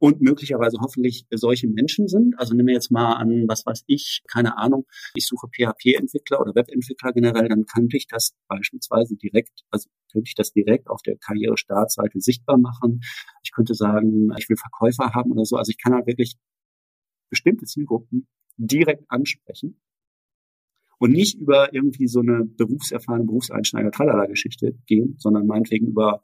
und 0.00 0.22
möglicherweise 0.22 0.78
hoffentlich 0.80 1.26
solche 1.30 1.68
Menschen 1.68 2.08
sind. 2.08 2.34
Also 2.38 2.54
nehmen 2.54 2.68
wir 2.68 2.74
jetzt 2.74 2.90
mal 2.90 3.14
an, 3.14 3.44
was 3.46 3.66
weiß 3.66 3.84
ich, 3.86 4.22
keine 4.26 4.56
Ahnung, 4.56 4.86
ich 5.14 5.26
suche 5.26 5.46
PHP-Entwickler 5.48 6.40
oder 6.40 6.54
Webentwickler 6.54 7.12
generell, 7.12 7.48
dann 7.48 7.66
könnte 7.66 7.96
ich 7.96 8.06
das 8.08 8.34
beispielsweise 8.48 9.16
direkt, 9.16 9.62
also 9.70 9.90
könnte 10.10 10.28
ich 10.28 10.34
das 10.34 10.52
direkt 10.52 10.88
auf 10.88 11.02
der 11.02 11.16
Karrierestartseite 11.18 12.18
sichtbar 12.18 12.58
machen. 12.58 13.02
Ich 13.44 13.52
könnte 13.52 13.74
sagen, 13.74 14.30
ich 14.38 14.48
will 14.48 14.56
Verkäufer 14.56 15.14
haben 15.14 15.30
oder 15.32 15.44
so. 15.44 15.56
Also 15.56 15.70
ich 15.70 15.78
kann 15.78 15.92
halt 15.92 16.06
wirklich 16.06 16.36
bestimmte 17.28 17.66
Zielgruppen 17.66 18.26
direkt 18.56 19.04
ansprechen 19.08 19.80
und 21.00 21.12
nicht 21.12 21.40
über 21.40 21.72
irgendwie 21.72 22.06
so 22.06 22.20
eine 22.20 22.44
berufserfahrene 22.44 23.24
Berufseinsteiger 23.24 23.90
tralala 23.90 24.26
Geschichte 24.26 24.74
gehen, 24.86 25.16
sondern 25.18 25.46
meinetwegen 25.46 25.88
über, 25.88 26.22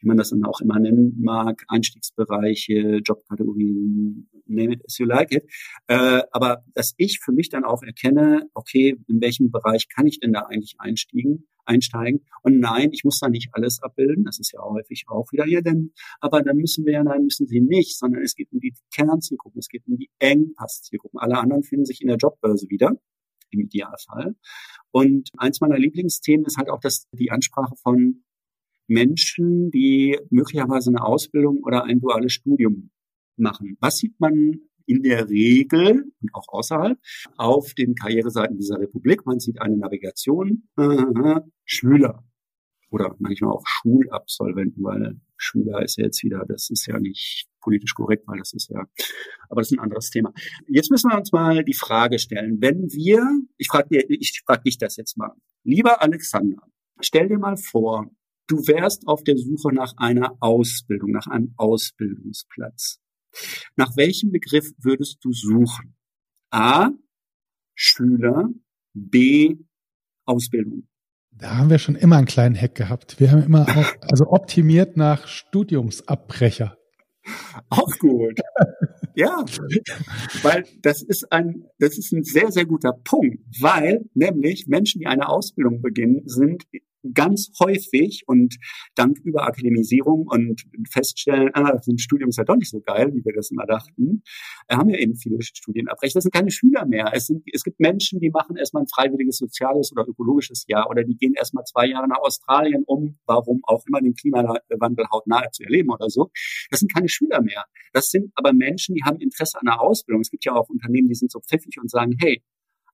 wie 0.00 0.06
man 0.06 0.18
das 0.18 0.30
dann 0.30 0.44
auch 0.44 0.60
immer 0.60 0.78
nennen 0.78 1.16
mag, 1.18 1.64
Einstiegsbereiche, 1.68 3.00
Jobkategorien, 3.02 4.28
name 4.46 4.74
it 4.74 4.84
as 4.84 4.98
you 4.98 5.06
like 5.06 5.32
it. 5.32 5.44
Äh, 5.86 6.22
aber 6.30 6.62
dass 6.74 6.94
ich 6.98 7.20
für 7.20 7.32
mich 7.32 7.48
dann 7.48 7.64
auch 7.64 7.82
erkenne, 7.82 8.48
okay, 8.52 8.96
in 9.08 9.20
welchem 9.22 9.50
Bereich 9.50 9.88
kann 9.88 10.06
ich 10.06 10.20
denn 10.20 10.32
da 10.32 10.42
eigentlich 10.42 10.74
einsteigen? 10.78 11.48
einsteigen. 11.64 12.24
Und 12.42 12.60
nein, 12.60 12.92
ich 12.92 13.04
muss 13.04 13.20
da 13.20 13.28
nicht 13.28 13.50
alles 13.52 13.82
abbilden. 13.82 14.24
Das 14.24 14.38
ist 14.38 14.52
ja 14.52 14.60
häufig 14.62 15.04
auch 15.08 15.30
wieder 15.32 15.44
hier, 15.44 15.60
denn, 15.60 15.92
aber 16.18 16.40
dann 16.40 16.56
müssen 16.56 16.86
wir 16.86 16.94
ja, 16.94 17.04
nein, 17.04 17.24
müssen 17.24 17.46
sie 17.46 17.60
nicht, 17.60 17.98
sondern 17.98 18.22
es 18.22 18.34
geht 18.34 18.50
um 18.52 18.58
die 18.58 18.72
Kernzielgruppen, 18.94 19.58
es 19.58 19.68
geht 19.68 19.86
um 19.86 19.98
die 19.98 20.08
Engpasszielgruppen. 20.18 21.20
Alle 21.20 21.36
anderen 21.36 21.62
finden 21.62 21.84
sich 21.84 22.00
in 22.00 22.08
der 22.08 22.16
Jobbörse 22.16 22.70
wieder 22.70 22.92
im 23.50 23.60
Idealfall. 23.60 24.34
Und 24.90 25.30
eins 25.36 25.60
meiner 25.60 25.78
Lieblingsthemen 25.78 26.46
ist 26.46 26.56
halt 26.56 26.70
auch 26.70 26.80
das, 26.80 27.08
die 27.12 27.30
Ansprache 27.30 27.74
von 27.76 28.24
Menschen, 28.86 29.70
die 29.70 30.18
möglicherweise 30.30 30.90
eine 30.90 31.04
Ausbildung 31.04 31.62
oder 31.62 31.84
ein 31.84 32.00
duales 32.00 32.32
Studium 32.32 32.90
machen. 33.36 33.76
Was 33.80 33.98
sieht 33.98 34.18
man 34.18 34.60
in 34.86 35.02
der 35.02 35.28
Regel 35.28 36.10
und 36.22 36.34
auch 36.34 36.48
außerhalb 36.48 36.98
auf 37.36 37.74
den 37.74 37.94
Karriereseiten 37.94 38.56
dieser 38.56 38.80
Republik? 38.80 39.26
Man 39.26 39.40
sieht 39.40 39.60
eine 39.60 39.76
Navigation, 39.76 40.68
äh, 40.78 41.40
Schüler 41.64 42.24
oder 42.90 43.14
manchmal 43.18 43.52
auch 43.52 43.64
Schulabsolventen, 43.66 44.82
weil 44.82 45.20
Schüler 45.36 45.82
ist 45.82 45.96
ja 45.98 46.04
jetzt 46.04 46.22
wieder, 46.22 46.44
das 46.46 46.70
ist 46.70 46.86
ja 46.86 46.98
nicht 46.98 47.48
politisch 47.60 47.94
korrekt, 47.94 48.26
weil 48.26 48.38
das 48.38 48.52
ist 48.52 48.70
ja, 48.70 48.86
aber 49.48 49.60
das 49.60 49.70
ist 49.70 49.78
ein 49.78 49.82
anderes 49.82 50.10
Thema. 50.10 50.32
Jetzt 50.66 50.90
müssen 50.90 51.10
wir 51.10 51.18
uns 51.18 51.32
mal 51.32 51.64
die 51.64 51.74
Frage 51.74 52.18
stellen, 52.18 52.60
wenn 52.60 52.90
wir, 52.90 53.22
ich 53.56 53.68
frage 53.68 54.04
ich 54.08 54.42
frage 54.44 54.62
dich 54.62 54.78
das 54.78 54.96
jetzt 54.96 55.16
mal, 55.16 55.32
lieber 55.64 56.02
Alexander, 56.02 56.62
stell 57.00 57.28
dir 57.28 57.38
mal 57.38 57.56
vor, 57.56 58.10
du 58.46 58.56
wärst 58.66 59.06
auf 59.06 59.22
der 59.22 59.36
Suche 59.36 59.72
nach 59.72 59.94
einer 59.96 60.36
Ausbildung, 60.40 61.10
nach 61.10 61.26
einem 61.26 61.54
Ausbildungsplatz. 61.56 63.00
Nach 63.76 63.96
welchem 63.96 64.32
Begriff 64.32 64.72
würdest 64.78 65.18
du 65.22 65.32
suchen? 65.32 65.94
A, 66.50 66.90
Schüler, 67.74 68.48
B, 68.94 69.56
Ausbildung. 70.24 70.88
Da 71.38 71.56
haben 71.56 71.70
wir 71.70 71.78
schon 71.78 71.94
immer 71.94 72.16
einen 72.16 72.26
kleinen 72.26 72.56
Hack 72.56 72.74
gehabt. 72.74 73.20
Wir 73.20 73.30
haben 73.30 73.44
immer 73.44 73.62
auch, 73.62 74.10
also 74.10 74.26
optimiert 74.28 74.96
nach 74.96 75.28
Studiumsabbrecher. 75.28 76.76
Auch 77.68 77.90
gut. 77.98 78.40
ja, 79.14 79.44
weil 80.42 80.64
das 80.82 81.02
ist 81.02 81.30
ein, 81.30 81.64
das 81.78 81.96
ist 81.96 82.12
ein 82.12 82.24
sehr, 82.24 82.50
sehr 82.50 82.66
guter 82.66 82.92
Punkt, 82.92 83.38
weil 83.60 84.04
nämlich 84.14 84.66
Menschen, 84.66 85.00
die 85.00 85.06
eine 85.06 85.28
Ausbildung 85.28 85.80
beginnen, 85.80 86.22
sind 86.26 86.64
ganz 87.14 87.50
häufig 87.60 88.24
und 88.26 88.56
dank 88.94 89.18
Überakademisierung 89.24 90.26
und 90.26 90.64
feststellen, 90.90 91.50
ah, 91.54 91.72
das 91.72 91.86
Studium 91.98 92.30
ist 92.30 92.38
ja 92.38 92.44
doch 92.44 92.56
nicht 92.56 92.70
so 92.70 92.80
geil, 92.80 93.12
wie 93.14 93.24
wir 93.24 93.32
das 93.32 93.50
immer 93.50 93.66
dachten, 93.66 94.22
äh, 94.68 94.76
haben 94.76 94.88
wir 94.88 94.98
eben 94.98 95.14
viele 95.14 95.40
Studienabbrecher. 95.42 96.14
Das 96.14 96.24
sind 96.24 96.34
keine 96.34 96.50
Schüler 96.50 96.86
mehr. 96.86 97.10
Es, 97.12 97.26
sind, 97.26 97.42
es 97.52 97.62
gibt 97.62 97.80
Menschen, 97.80 98.20
die 98.20 98.30
machen 98.30 98.56
erstmal 98.56 98.82
ein 98.82 98.88
freiwilliges 98.88 99.38
soziales 99.38 99.92
oder 99.92 100.06
ökologisches 100.06 100.64
Jahr 100.68 100.88
oder 100.90 101.04
die 101.04 101.16
gehen 101.16 101.34
erstmal 101.34 101.64
zwei 101.64 101.86
Jahre 101.86 102.08
nach 102.08 102.20
Australien, 102.20 102.84
um, 102.86 103.18
warum 103.26 103.60
auch 103.64 103.84
immer, 103.86 104.00
den 104.00 104.14
Klimawandel 104.14 105.06
hautnah 105.10 105.50
zu 105.52 105.62
erleben 105.62 105.90
oder 105.90 106.08
so. 106.08 106.30
Das 106.70 106.80
sind 106.80 106.92
keine 106.92 107.08
Schüler 107.08 107.42
mehr. 107.42 107.64
Das 107.92 108.10
sind 108.10 108.32
aber 108.34 108.52
Menschen, 108.52 108.94
die 108.94 109.02
haben 109.04 109.18
Interesse 109.20 109.58
an 109.60 109.68
einer 109.68 109.80
Ausbildung. 109.80 110.22
Es 110.22 110.30
gibt 110.30 110.44
ja 110.44 110.54
auch 110.54 110.68
Unternehmen, 110.68 111.08
die 111.08 111.14
sind 111.14 111.30
so 111.30 111.40
pfiffig 111.40 111.78
und 111.80 111.90
sagen, 111.90 112.16
hey, 112.20 112.42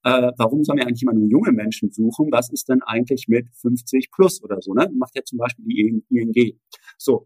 äh, 0.05 0.33
warum 0.37 0.65
sollen 0.65 0.79
wir 0.79 0.87
eigentlich 0.87 1.03
immer 1.03 1.15
nur 1.15 1.29
junge 1.29 1.53
Menschen 1.53 1.91
suchen? 1.91 2.29
Was 2.31 2.51
ist 2.51 2.69
denn 2.69 2.83
eigentlich 2.83 3.27
mit 3.29 3.49
50 3.55 4.11
plus 4.11 4.43
oder 4.43 4.61
so? 4.61 4.75
Ne? 4.75 4.91
Macht 4.97 5.17
ja 5.17 5.23
zum 5.25 5.39
Beispiel 5.39 5.65
die 5.65 6.05
ING. 6.11 6.59
So, 6.99 7.25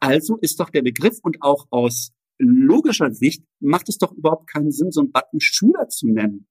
also 0.00 0.36
ist 0.36 0.60
doch 0.60 0.70
der 0.70 0.82
Begriff 0.82 1.18
und 1.22 1.38
auch 1.40 1.66
aus 1.70 2.12
logischer 2.38 3.12
Sicht 3.12 3.44
macht 3.60 3.88
es 3.88 3.98
doch 3.98 4.12
überhaupt 4.12 4.48
keinen 4.48 4.70
Sinn, 4.70 4.92
so 4.92 5.00
einen 5.00 5.10
Button 5.10 5.40
Schüler 5.40 5.88
zu 5.88 6.06
nennen. 6.06 6.46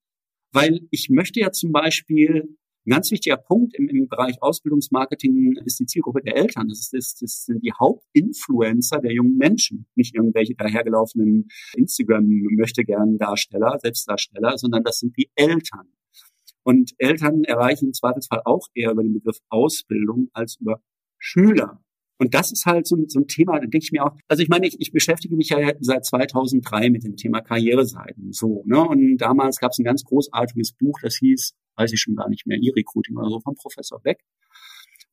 Weil 0.52 0.88
ich 0.92 1.10
möchte 1.10 1.40
ja 1.40 1.52
zum 1.52 1.72
Beispiel 1.72 2.58
ein 2.88 2.91
ganz 2.91 3.12
wichtiger 3.12 3.38
Punkt 3.38 3.76
im, 3.76 3.89
im 3.89 4.08
Bereich 4.08 4.41
Ausbildungsmarketing 4.41 5.58
ist 5.65 5.80
die 5.80 5.86
Zielgruppe 5.86 6.21
der 6.21 6.38
Eltern. 6.38 6.69
Das, 6.69 6.80
ist, 6.80 6.93
das, 6.93 7.15
das 7.15 7.43
sind 7.43 7.62
die 7.63 7.73
Hauptinfluencer 7.73 9.00
der 9.00 9.13
jungen 9.13 9.36
Menschen, 9.36 9.88
nicht 9.95 10.15
irgendwelche 10.15 10.56
dahergelaufenen 10.56 11.50
Instagram-Möchtegern-Darsteller, 11.76 13.80
Selbstdarsteller, 13.82 14.58
sondern 14.58 14.84
das 14.84 15.00
sind 15.00 15.17
die 15.17 15.30
Eltern. 15.36 15.91
Und 16.63 16.93
Eltern 16.97 17.43
erreichen 17.43 17.88
im 17.88 17.93
Zweifelsfall 17.93 18.41
auch 18.45 18.67
eher 18.73 18.91
über 18.91 19.04
den 19.04 19.13
Begriff 19.13 19.39
Ausbildung 19.50 20.30
als 20.32 20.56
über 20.60 20.82
Schüler. 21.17 21.84
Und 22.19 22.34
das 22.34 22.51
ist 22.51 22.65
halt 22.65 22.88
so, 22.88 22.97
so 23.08 23.19
ein 23.19 23.27
Thema, 23.27 23.60
da 23.60 23.62
denke 23.62 23.80
ich 23.84 23.91
mir 23.91 24.03
auch, 24.03 24.15
also 24.27 24.41
ich 24.41 24.49
meine, 24.49 24.67
ich, 24.67 24.80
ich 24.80 24.91
beschäftige 24.91 25.36
mich 25.36 25.49
ja 25.49 25.71
seit 25.80 26.06
2003 26.06 26.89
mit 26.89 27.03
dem 27.03 27.15
Thema 27.15 27.41
Karriereseiten, 27.41 28.34
so, 28.34 28.63
ne, 28.65 28.82
und 28.82 29.17
damals 29.17 29.60
gab 29.60 29.71
es 29.71 29.80
ein 29.80 29.84
ganz 29.84 30.03
großartiges 30.03 30.73
Buch, 30.73 30.99
das 31.01 31.17
hieß, 31.17 31.53
weiß 31.75 31.93
ich 31.93 31.99
schon 31.99 32.15
gar 32.15 32.30
nicht 32.30 32.47
mehr, 32.47 32.58
E-Recruiting 32.58 33.17
oder 33.17 33.30
so, 33.30 33.39
vom 33.39 33.56
Professor 33.56 34.01
Beck. 34.01 34.19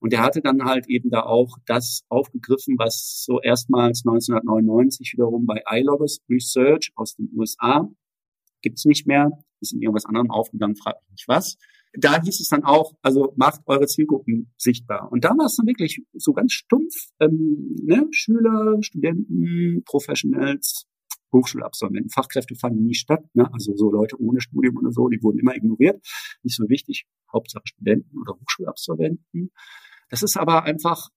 Und 0.00 0.12
der 0.12 0.22
hatte 0.22 0.40
dann 0.40 0.64
halt 0.64 0.86
eben 0.88 1.10
da 1.10 1.22
auch 1.22 1.56
das 1.66 2.04
aufgegriffen, 2.08 2.76
was 2.78 3.24
so 3.24 3.40
erstmals 3.40 4.02
1999 4.06 5.12
wiederum 5.14 5.46
bei 5.46 5.62
iLogos 5.70 6.20
Research 6.28 6.92
aus 6.94 7.14
den 7.16 7.30
USA 7.34 7.88
gibt's 8.60 8.86
nicht 8.86 9.06
mehr, 9.06 9.30
ist 9.60 9.74
in 9.74 9.82
irgendwas 9.82 10.06
anderem 10.06 10.30
aufgegangen, 10.30 10.76
fragt 10.76 11.02
mich 11.02 11.12
nicht 11.12 11.28
was 11.28 11.58
da 11.96 12.20
hieß 12.20 12.40
es 12.40 12.48
dann 12.48 12.64
auch, 12.64 12.94
also 13.02 13.33
macht 13.37 13.61
eure 13.66 13.87
Zielgruppen 13.87 14.52
sichtbar. 14.57 15.11
Und 15.12 15.24
da 15.24 15.30
war 15.30 15.46
es 15.46 15.57
dann 15.57 15.66
wirklich 15.66 16.02
so 16.14 16.33
ganz 16.33 16.52
stumpf, 16.52 16.94
ähm, 17.20 17.76
ne? 17.83 18.07
Schüler, 18.11 18.78
Studenten, 18.83 19.83
Professionals, 19.85 20.87
Hochschulabsolventen, 21.33 22.11
Fachkräfte 22.11 22.54
fanden 22.54 22.85
nie 22.85 22.94
statt, 22.94 23.24
ne? 23.35 23.52
also 23.52 23.76
so 23.76 23.90
Leute 23.90 24.20
ohne 24.20 24.40
Studium 24.40 24.76
oder 24.76 24.92
so, 24.92 25.09
die 25.09 25.22
wurden 25.22 25.38
immer 25.40 25.54
ignoriert, 25.54 26.00
nicht 26.42 26.57
so 26.57 26.68
wichtig, 26.68 27.07
Hauptsache 27.33 27.64
Studenten 27.66 28.16
oder 28.20 28.38
Hochschulabsolventen. 28.40 29.50
Das 30.09 30.22
ist 30.22 30.37
aber 30.37 30.62
einfach 30.62 31.09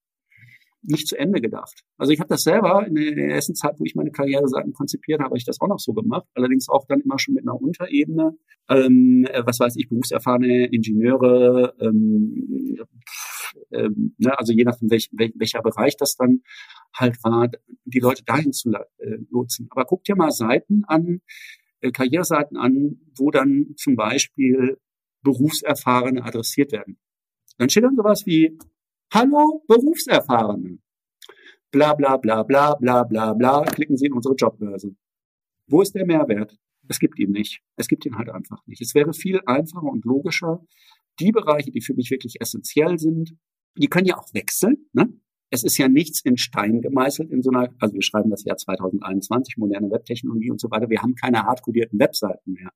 nicht 0.87 1.07
zu 1.07 1.17
Ende 1.17 1.41
gedacht. 1.41 1.83
Also 1.97 2.13
ich 2.13 2.19
habe 2.19 2.29
das 2.29 2.43
selber 2.43 2.85
in 2.87 2.95
der 2.95 3.29
ersten 3.29 3.55
Zeit, 3.55 3.75
wo 3.77 3.83
ich 3.83 3.95
meine 3.95 4.11
Karriereseiten 4.11 4.73
konzipiert 4.73 5.21
habe, 5.21 5.37
ich 5.37 5.45
das 5.45 5.59
auch 5.59 5.67
noch 5.67 5.79
so 5.79 5.93
gemacht. 5.93 6.27
Allerdings 6.33 6.69
auch 6.69 6.85
dann 6.87 7.01
immer 7.01 7.19
schon 7.19 7.35
mit 7.35 7.43
einer 7.43 7.59
Unterebene. 7.59 8.37
Ähm, 8.69 9.27
äh, 9.29 9.43
was 9.45 9.59
weiß 9.59 9.75
ich, 9.77 9.89
berufserfahrene 9.89 10.67
Ingenieure, 10.67 11.75
ähm, 11.79 12.77
ähm, 13.71 14.15
ne, 14.17 14.37
also 14.37 14.53
je 14.53 14.63
nachdem 14.63 14.89
welch, 14.89 15.09
welch, 15.11 15.33
welcher 15.35 15.61
Bereich 15.61 15.95
das 15.97 16.15
dann 16.15 16.41
halt 16.93 17.23
war, 17.23 17.49
die 17.85 17.99
Leute 17.99 18.23
dahin 18.23 18.53
zu 18.53 18.71
äh, 18.71 19.17
lotsen. 19.29 19.67
Aber 19.71 19.85
guck 19.85 20.03
dir 20.03 20.15
mal 20.15 20.31
Seiten 20.31 20.83
an, 20.85 21.21
äh, 21.81 21.91
Karriereseiten 21.91 22.57
an, 22.57 23.01
wo 23.17 23.31
dann 23.31 23.73
zum 23.77 23.95
Beispiel 23.95 24.77
Berufserfahrene 25.21 26.23
adressiert 26.23 26.71
werden. 26.71 26.97
Dann 27.57 27.69
steht 27.69 27.83
dann 27.83 27.95
sowas 27.95 28.23
wie, 28.25 28.57
hallo 29.13 29.63
Berufserfahrene. 29.67 30.79
Bla 31.71 31.93
bla 31.93 32.17
bla 32.17 32.43
bla 32.43 32.75
bla 32.75 33.03
bla 33.03 33.33
bla. 33.33 33.63
Klicken 33.65 33.97
Sie 33.97 34.07
in 34.07 34.13
unsere 34.13 34.35
Jobbörse. 34.35 34.95
Wo 35.67 35.81
ist 35.81 35.93
der 35.95 36.05
Mehrwert? 36.05 36.57
Es 36.87 36.99
gibt 36.99 37.19
ihn 37.19 37.31
nicht. 37.31 37.61
Es 37.75 37.87
gibt 37.87 38.05
ihn 38.05 38.17
halt 38.17 38.29
einfach 38.29 38.65
nicht. 38.65 38.81
Es 38.81 38.95
wäre 38.95 39.13
viel 39.13 39.41
einfacher 39.45 39.87
und 39.87 40.05
logischer, 40.05 40.61
die 41.19 41.31
Bereiche, 41.31 41.71
die 41.71 41.81
für 41.81 41.93
mich 41.93 42.11
wirklich 42.11 42.39
essentiell 42.39 42.97
sind, 42.97 43.35
die 43.75 43.87
können 43.87 44.07
ja 44.07 44.17
auch 44.17 44.33
wechseln. 44.33 44.87
Ne? 44.93 45.13
Es 45.49 45.63
ist 45.63 45.77
ja 45.77 45.87
nichts 45.87 46.21
in 46.21 46.37
Stein 46.37 46.81
gemeißelt 46.81 47.31
in 47.31 47.41
so 47.41 47.49
einer, 47.51 47.73
also 47.79 47.93
wir 47.93 48.01
schreiben 48.01 48.29
das 48.29 48.43
Jahr 48.43 48.57
2021, 48.57 49.57
moderne 49.57 49.89
Webtechnologie 49.89 50.51
und 50.51 50.59
so 50.59 50.69
weiter. 50.69 50.89
Wir 50.89 51.01
haben 51.01 51.15
keine 51.15 51.43
hardcodierten 51.43 51.97
Webseiten 51.99 52.53
mehr, 52.53 52.71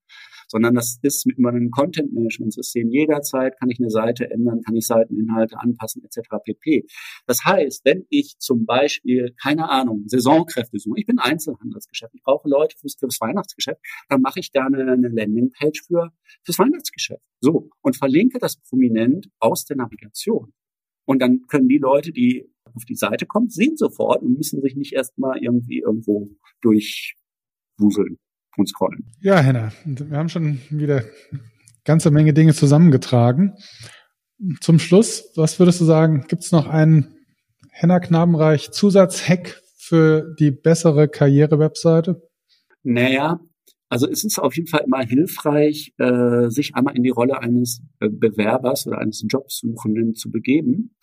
sondern 0.48 0.76
das 0.76 0.98
ist 1.02 1.26
mit 1.26 1.38
einem 1.38 1.70
Content-Management-System. 1.72 2.90
Jederzeit 2.90 3.60
kann 3.60 3.70
ich 3.70 3.80
eine 3.80 3.90
Seite 3.90 4.30
ändern, 4.30 4.62
kann 4.62 4.76
ich 4.76 4.88
Seiteninhalte 4.88 5.60
anpassen, 5.60 6.04
etc. 6.04 6.30
pp. 6.44 6.86
Das 7.28 7.44
heißt, 7.44 7.84
wenn 7.84 8.06
ich 8.10 8.38
zum 8.40 8.66
Beispiel, 8.66 9.34
keine 9.42 9.70
Ahnung, 9.70 10.04
Saisonkräfte 10.08 10.80
suche, 10.80 11.00
ich 11.00 11.06
bin 11.06 11.20
Einzelhandelsgeschäft, 11.20 12.14
ich 12.16 12.24
brauche 12.24 12.48
Leute 12.48 12.78
fürs, 12.78 12.96
fürs 12.96 13.20
Weihnachtsgeschäft, 13.20 13.82
dann 14.08 14.22
mache 14.22 14.40
ich 14.40 14.52
da 14.52 14.66
eine, 14.66 14.92
eine 14.92 15.10
Landingpage 15.10 15.84
für, 15.88 16.12
fürs 16.44 16.60
Weihnachtsgeschäft. 16.60 17.22
So. 17.42 17.70
Und 17.82 17.98
verlinke 17.98 18.40
das 18.40 18.58
prominent 18.58 19.30
aus 19.40 19.66
der 19.66 19.76
Navigation. 19.76 20.54
Und 21.06 21.22
dann 21.22 21.42
können 21.48 21.68
die 21.68 21.80
Leute, 21.80 22.12
die 22.12 22.48
auf 22.76 22.86
die 22.86 22.96
Seite 22.96 23.26
kommen, 23.26 23.50
sehen 23.50 23.78
sofort 23.78 24.22
und 24.22 24.38
müssen 24.38 24.62
sich 24.62 24.76
nicht 24.76 24.94
erstmal 24.94 25.38
irgendwie 25.40 25.80
irgendwo 25.80 26.30
durchwuseln 26.62 28.18
und 28.58 28.68
scrollen. 28.68 29.12
Ja, 29.22 29.40
Henna, 29.40 29.72
wir 29.86 30.18
haben 30.18 30.30
schon 30.30 30.60
wieder 30.70 31.04
ganze 31.84 32.12
Menge 32.12 32.34
Dinge 32.34 32.54
zusammengetragen. 32.54 33.54
Zum 34.60 34.80
Schluss, 34.80 35.32
was 35.36 35.60
würdest 35.60 35.82
du 35.82 35.86
sagen, 35.86 36.26
gibt 36.28 36.44
es 36.44 36.52
noch 36.52 36.68
einen 36.68 37.16
Henna 37.70 38.00
Knabenreich 38.00 38.72
Zusatzhack 38.72 39.62
für 39.78 40.36
die 40.40 40.52
bessere 40.52 41.08
Karriere-Webseite? 41.08 42.22
Naja, 42.84 43.40
also 43.90 44.08
es 44.08 44.24
ist 44.24 44.40
auf 44.40 44.56
jeden 44.56 44.68
Fall 44.68 44.84
immer 44.86 45.04
hilfreich, 45.04 45.94
äh, 45.98 46.50
sich 46.50 46.76
einmal 46.76 46.96
in 46.96 47.04
die 47.04 47.10
Rolle 47.10 47.40
eines 47.40 47.82
äh, 48.00 48.10
Bewerbers 48.10 48.88
oder 48.88 49.00
eines 49.00 49.24
Jobsuchenden 49.28 50.16
zu 50.16 50.32
begeben 50.32 50.96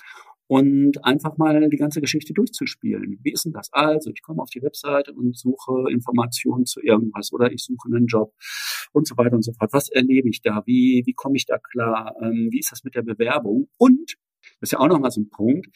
und 0.49 1.05
einfach 1.05 1.37
mal 1.37 1.69
die 1.69 1.77
ganze 1.77 2.01
Geschichte 2.01 2.33
durchzuspielen. 2.33 3.21
Wie 3.23 3.33
ist 3.33 3.45
denn 3.45 3.53
das? 3.53 3.69
Also, 3.73 4.11
ich 4.11 4.23
komme 4.23 4.43
auf 4.43 4.51
die 4.51 4.63
Webseite 4.63 5.13
und 5.13 5.37
suche 5.37 5.91
Informationen 5.91 6.65
zu 6.65 6.81
irgendwas 6.83 7.33
oder 7.33 7.53
ich 7.53 7.63
suche 7.63 7.89
einen 7.89 8.07
Job 8.07 8.35
und 8.93 9.07
so 9.07 9.17
weiter 9.17 9.37
und 9.37 9.45
so 9.45 9.53
fort. 9.53 9.73
Was 9.73 9.91
erlebe 9.91 10.29
ich 10.29 10.41
da? 10.43 10.63
Wie, 10.65 11.03
wie 11.05 11.13
komme 11.13 11.37
ich 11.37 11.47
da 11.47 11.59
klar? 11.59 12.17
Ähm, 12.23 12.49
wie 12.51 12.59
ist 12.59 12.73
das 12.73 12.83
mit 12.83 12.95
der 12.95 13.03
Bewerbung? 13.03 13.69
Und, 13.77 14.17
das 14.61 14.69
ist 14.69 14.73
ja 14.73 14.81
auch 14.81 14.89
nochmal 14.89 15.11
so 15.11 15.21
ein 15.21 15.29
Punkt, 15.29 15.69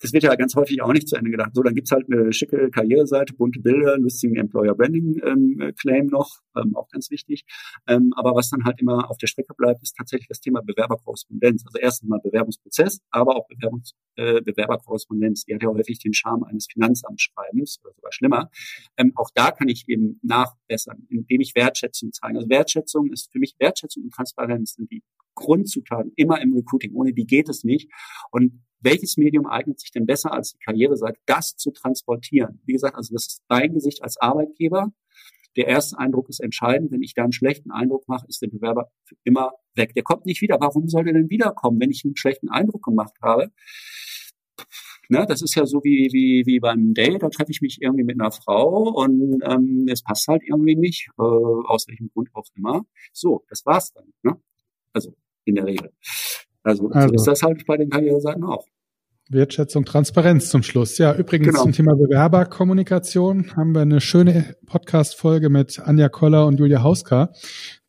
das 0.00 0.12
wird 0.12 0.22
ja 0.22 0.34
ganz 0.36 0.54
häufig 0.54 0.80
auch 0.82 0.92
nicht 0.92 1.08
zu 1.08 1.16
Ende 1.16 1.30
gedacht. 1.30 1.50
So, 1.54 1.62
dann 1.62 1.74
gibt's 1.74 1.90
halt 1.90 2.06
eine 2.10 2.32
schicke 2.32 2.70
Karriereseite, 2.70 3.34
bunte 3.34 3.60
Bilder, 3.60 3.98
lustigen 3.98 4.36
Employer 4.36 4.74
Branding 4.74 5.20
ähm, 5.24 5.72
Claim 5.80 6.06
noch, 6.06 6.38
ähm, 6.56 6.76
auch 6.76 6.88
ganz 6.88 7.10
wichtig. 7.10 7.44
Ähm, 7.86 8.12
aber 8.16 8.34
was 8.34 8.50
dann 8.50 8.64
halt 8.64 8.80
immer 8.80 9.10
auf 9.10 9.18
der 9.18 9.26
Strecke 9.26 9.54
bleibt, 9.54 9.82
ist 9.82 9.96
tatsächlich 9.96 10.28
das 10.28 10.40
Thema 10.40 10.60
Bewerberkorrespondenz. 10.62 11.64
Also 11.66 11.78
erstens 11.78 12.08
mal 12.08 12.20
Bewerbungsprozess, 12.20 13.00
aber 13.10 13.36
auch 13.36 13.48
Bewerbungs, 13.48 13.94
äh, 14.16 14.40
Bewerberkorrespondenz. 14.40 15.44
Die 15.44 15.54
hat 15.54 15.62
ja 15.62 15.68
häufig 15.68 15.98
den 15.98 16.14
Charme 16.14 16.44
eines 16.44 16.66
Finanzamtsschreibens 16.72 17.80
oder 17.82 17.92
sogar 17.94 18.12
schlimmer. 18.12 18.50
Ähm, 18.96 19.12
auch 19.16 19.30
da 19.34 19.50
kann 19.50 19.68
ich 19.68 19.84
eben 19.88 20.20
nachbessern, 20.22 21.06
indem 21.08 21.40
ich 21.40 21.54
Wertschätzung 21.54 22.12
zeige. 22.12 22.36
Also 22.38 22.48
Wertschätzung 22.48 23.10
ist 23.12 23.32
für 23.32 23.38
mich 23.38 23.56
Wertschätzung 23.58 24.04
und 24.04 24.12
Transparenz 24.12 24.74
sind 24.74 24.90
die 24.90 25.02
Grundzutaten 25.34 26.12
immer 26.16 26.40
im 26.40 26.54
Recruiting. 26.54 26.94
Ohne 26.94 27.12
die 27.12 27.24
geht 27.24 27.48
es 27.48 27.64
nicht. 27.64 27.90
Und 28.30 28.60
welches 28.80 29.16
Medium 29.16 29.46
eignet 29.46 29.80
sich 29.80 29.90
denn 29.90 30.06
besser 30.06 30.32
als 30.32 30.52
die 30.52 30.58
Karriereseite, 30.58 31.18
das 31.26 31.56
zu 31.56 31.70
transportieren? 31.70 32.60
Wie 32.64 32.72
gesagt, 32.72 32.96
also 32.96 33.14
das 33.14 33.26
ist 33.26 33.42
dein 33.48 33.74
Gesicht 33.74 34.02
als 34.02 34.16
Arbeitgeber. 34.18 34.92
Der 35.56 35.66
erste 35.66 35.98
Eindruck 35.98 36.28
ist 36.28 36.40
entscheidend. 36.40 36.92
Wenn 36.92 37.02
ich 37.02 37.14
da 37.14 37.24
einen 37.24 37.32
schlechten 37.32 37.72
Eindruck 37.72 38.06
mache, 38.06 38.26
ist 38.28 38.40
der 38.42 38.48
Bewerber 38.48 38.90
immer 39.24 39.52
weg. 39.74 39.94
Der 39.94 40.04
kommt 40.04 40.26
nicht 40.26 40.40
wieder. 40.40 40.58
Warum 40.60 40.88
soll 40.88 41.06
er 41.08 41.14
denn 41.14 41.30
wiederkommen, 41.30 41.80
wenn 41.80 41.90
ich 41.90 42.04
einen 42.04 42.16
schlechten 42.16 42.48
Eindruck 42.48 42.84
gemacht 42.84 43.14
habe? 43.22 43.50
Ne, 45.10 45.24
das 45.26 45.40
ist 45.40 45.54
ja 45.54 45.64
so 45.64 45.82
wie, 45.84 46.10
wie, 46.12 46.44
wie 46.44 46.60
beim 46.60 46.92
Date, 46.92 47.22
da 47.22 47.30
treffe 47.30 47.50
ich 47.50 47.62
mich 47.62 47.80
irgendwie 47.80 48.04
mit 48.04 48.20
einer 48.20 48.30
Frau 48.30 48.90
und 48.90 49.40
ähm, 49.42 49.86
es 49.90 50.02
passt 50.02 50.28
halt 50.28 50.42
irgendwie 50.44 50.76
nicht, 50.76 51.08
äh, 51.18 51.22
aus 51.22 51.88
welchem 51.88 52.10
Grund 52.10 52.28
auch 52.34 52.44
immer. 52.54 52.84
So, 53.14 53.42
das 53.48 53.64
war's 53.64 53.90
dann. 53.94 54.12
Ne? 54.22 54.38
Also 54.92 55.14
in 55.46 55.54
der 55.54 55.64
Regel. 55.64 55.92
Also, 56.68 56.90
also. 56.90 57.08
so 57.08 57.14
ist 57.14 57.26
das 57.26 57.42
halt 57.42 57.64
bei 57.66 57.76
den 57.76 57.88
Karriereseiten 57.88 58.44
auch. 58.44 58.66
Wertschätzung, 59.30 59.84
Transparenz 59.84 60.48
zum 60.48 60.62
Schluss. 60.62 60.96
Ja, 60.96 61.14
übrigens 61.14 61.48
genau. 61.48 61.62
zum 61.62 61.72
Thema 61.72 61.94
Bewerberkommunikation 61.94 63.54
haben 63.56 63.74
wir 63.74 63.82
eine 63.82 64.00
schöne 64.00 64.56
Podcast-Folge 64.66 65.50
mit 65.50 65.80
Anja 65.80 66.08
Koller 66.08 66.46
und 66.46 66.58
Julia 66.58 66.82
Hauska, 66.82 67.32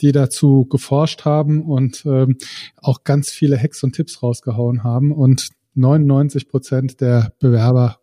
die 0.01 0.11
dazu 0.11 0.65
geforscht 0.65 1.23
haben 1.23 1.63
und 1.63 2.05
ähm, 2.05 2.37
auch 2.75 3.05
ganz 3.05 3.29
viele 3.29 3.57
Hacks 3.57 3.83
und 3.83 3.95
Tipps 3.95 4.21
rausgehauen 4.21 4.83
haben. 4.83 5.13
Und 5.13 5.49
99 5.75 6.49
Prozent 6.49 6.99
der 6.99 7.31
Bewerber 7.39 7.98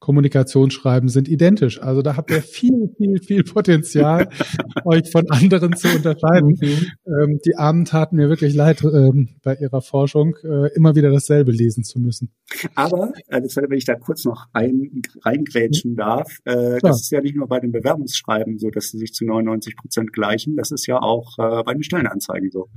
Kommunikationsschreiben 0.00 1.10
sind 1.10 1.28
identisch. 1.28 1.80
Also 1.80 2.00
da 2.00 2.16
habt 2.16 2.30
ihr 2.30 2.42
viel, 2.42 2.90
viel, 2.96 3.20
viel 3.22 3.44
Potenzial, 3.44 4.28
euch 4.84 5.10
von 5.10 5.30
anderen 5.30 5.76
zu 5.76 5.88
unterscheiden. 5.94 6.56
Mhm. 6.58 6.86
Ähm, 7.06 7.38
die 7.44 7.56
Armen 7.56 7.84
taten 7.84 8.16
mir 8.16 8.30
wirklich 8.30 8.54
leid, 8.54 8.82
ähm, 8.82 9.28
bei 9.42 9.54
ihrer 9.56 9.82
Forschung 9.82 10.36
äh, 10.42 10.72
immer 10.74 10.96
wieder 10.96 11.10
dasselbe 11.10 11.52
lesen 11.52 11.84
zu 11.84 12.00
müssen. 12.00 12.32
Aber, 12.74 13.12
also 13.28 13.60
wenn 13.60 13.76
ich 13.76 13.84
da 13.84 13.94
kurz 13.94 14.24
noch 14.24 14.46
ein, 14.54 15.02
reingrätschen 15.22 15.96
darf, 15.96 16.38
äh, 16.44 16.78
das 16.80 17.02
ist 17.02 17.10
ja 17.10 17.20
nicht 17.20 17.36
nur 17.36 17.46
bei 17.46 17.60
den 17.60 17.70
Bewerbungsschreiben 17.70 18.58
so, 18.58 18.70
dass 18.70 18.88
sie 18.88 18.98
sich 18.98 19.12
zu 19.12 19.26
99 19.26 19.76
Prozent 19.76 20.12
gleichen, 20.14 20.56
das 20.56 20.70
ist 20.70 20.86
ja 20.86 20.98
auch 20.98 21.38
äh, 21.38 21.62
bei 21.62 21.74
den 21.74 21.82
Stellenanzeigen 21.82 22.50
so. 22.50 22.68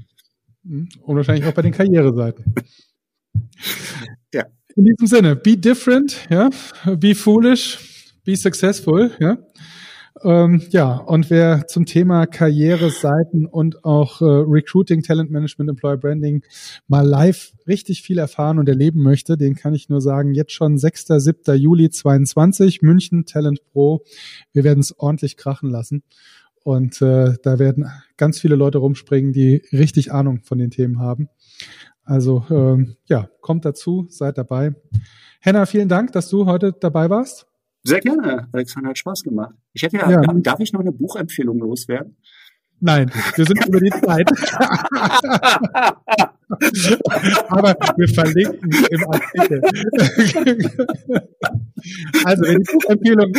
Mhm. 0.63 0.89
Und 1.01 1.15
wahrscheinlich 1.15 1.45
auch 1.45 1.53
bei 1.53 1.61
den 1.61 1.71
Karriereseiten. 1.71 2.53
ja. 4.33 4.45
In 4.75 4.85
diesem 4.85 5.07
Sinne, 5.07 5.35
be 5.35 5.55
different, 5.55 6.27
ja, 6.29 6.49
be 6.97 7.13
foolish, 7.13 8.13
be 8.23 8.35
successful, 8.35 9.11
ja. 9.19 9.37
Ähm, 10.23 10.61
ja, 10.69 10.95
und 10.95 11.29
wer 11.29 11.67
zum 11.67 11.85
Thema 11.85 12.25
Karriereseiten 12.25 13.45
und 13.45 13.83
auch 13.83 14.21
äh, 14.21 14.25
Recruiting, 14.25 15.01
Talent 15.01 15.31
Management, 15.31 15.69
Employer 15.69 15.97
Branding 15.97 16.43
mal 16.87 17.05
live 17.05 17.51
richtig 17.67 18.03
viel 18.03 18.19
erfahren 18.19 18.57
und 18.57 18.69
erleben 18.69 19.01
möchte, 19.01 19.37
den 19.37 19.55
kann 19.55 19.73
ich 19.73 19.89
nur 19.89 20.01
sagen, 20.01 20.33
jetzt 20.33 20.53
schon 20.53 20.77
6. 20.77 21.07
7. 21.07 21.55
Juli 21.55 21.89
22, 21.89 22.81
München 22.81 23.25
Talent 23.25 23.59
Pro. 23.71 24.03
Wir 24.53 24.63
werden 24.63 24.79
es 24.79 24.97
ordentlich 24.97 25.35
krachen 25.35 25.69
lassen. 25.69 26.03
Und 26.63 27.01
äh, 27.01 27.33
da 27.43 27.59
werden 27.59 27.89
ganz 28.15 28.39
viele 28.39 28.55
Leute 28.55 28.77
rumspringen, 28.77 29.33
die 29.33 29.63
richtig 29.73 30.13
Ahnung 30.13 30.39
von 30.43 30.57
den 30.57 30.71
Themen 30.71 30.99
haben. 30.99 31.27
Also 32.05 32.45
ähm, 32.49 32.95
ja, 33.05 33.29
kommt 33.41 33.65
dazu, 33.65 34.07
seid 34.09 34.37
dabei. 34.37 34.75
Henna, 35.39 35.65
vielen 35.65 35.89
Dank, 35.89 36.11
dass 36.11 36.29
du 36.29 36.45
heute 36.45 36.73
dabei 36.73 37.09
warst. 37.09 37.47
Sehr 37.83 37.99
gerne, 37.99 38.47
Alexander, 38.51 38.89
hat 38.89 38.97
Spaß 38.97 39.23
gemacht. 39.23 39.55
Ich 39.73 39.83
hätte 39.83 39.97
ja, 39.97 40.09
ja. 40.09 40.21
darf 40.21 40.59
ich 40.59 40.71
noch 40.71 40.79
eine 40.79 40.91
Buchempfehlung 40.91 41.59
loswerden? 41.59 42.15
Nein, 42.79 43.11
wir 43.35 43.45
sind 43.45 43.65
über 43.67 43.79
die 43.79 43.89
Zeit. 43.89 44.29
Aber 47.49 47.75
wir 47.97 48.07
verlinken 48.07 48.71
im 48.89 49.03
Artikel. 49.09 49.61
also, 52.25 52.43
wer 52.43 52.55
die 52.55 52.63
Buchempfehlung 52.71 53.33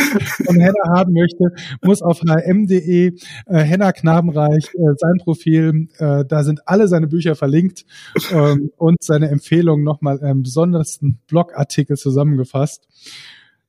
von 0.45 0.59
Henna 0.59 0.89
haben 0.95 1.13
möchte, 1.13 1.51
muss 1.83 2.01
auf 2.01 2.21
hm.de 2.21 3.07
äh, 3.07 3.57
Henna 3.57 3.91
Knabenreich 3.91 4.73
äh, 4.73 4.93
sein 4.97 5.17
Profil, 5.23 5.87
äh, 5.97 6.25
da 6.25 6.43
sind 6.43 6.61
alle 6.67 6.87
seine 6.87 7.07
Bücher 7.07 7.35
verlinkt 7.35 7.85
ähm, 8.31 8.71
und 8.77 9.03
seine 9.03 9.29
Empfehlungen 9.29 9.83
nochmal 9.83 10.19
im 10.19 10.43
besondersten 10.43 11.19
Blogartikel 11.27 11.97
zusammengefasst. 11.97 12.87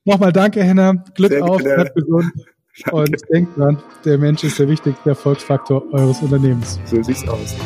Nochmal 0.05 0.33
danke, 0.33 0.63
Henna. 0.63 1.05
Glück 1.15 1.33
Sehr 1.33 1.45
auf, 1.45 1.63
bleibt 1.63 1.95
gesund. 1.95 2.33
Danke. 2.85 2.97
Und 2.97 3.17
denkt 3.33 3.57
dran, 3.57 3.83
der 4.05 4.19
Mensch 4.19 4.45
ist 4.45 4.59
der 4.59 4.69
wichtigste 4.69 5.11
Erfolgsfaktor 5.11 5.83
eures 5.93 6.21
Unternehmens. 6.21 6.79
So 6.85 7.03
sieht's 7.03 7.27
aus. 7.27 7.57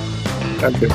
Danke. 0.60 0.88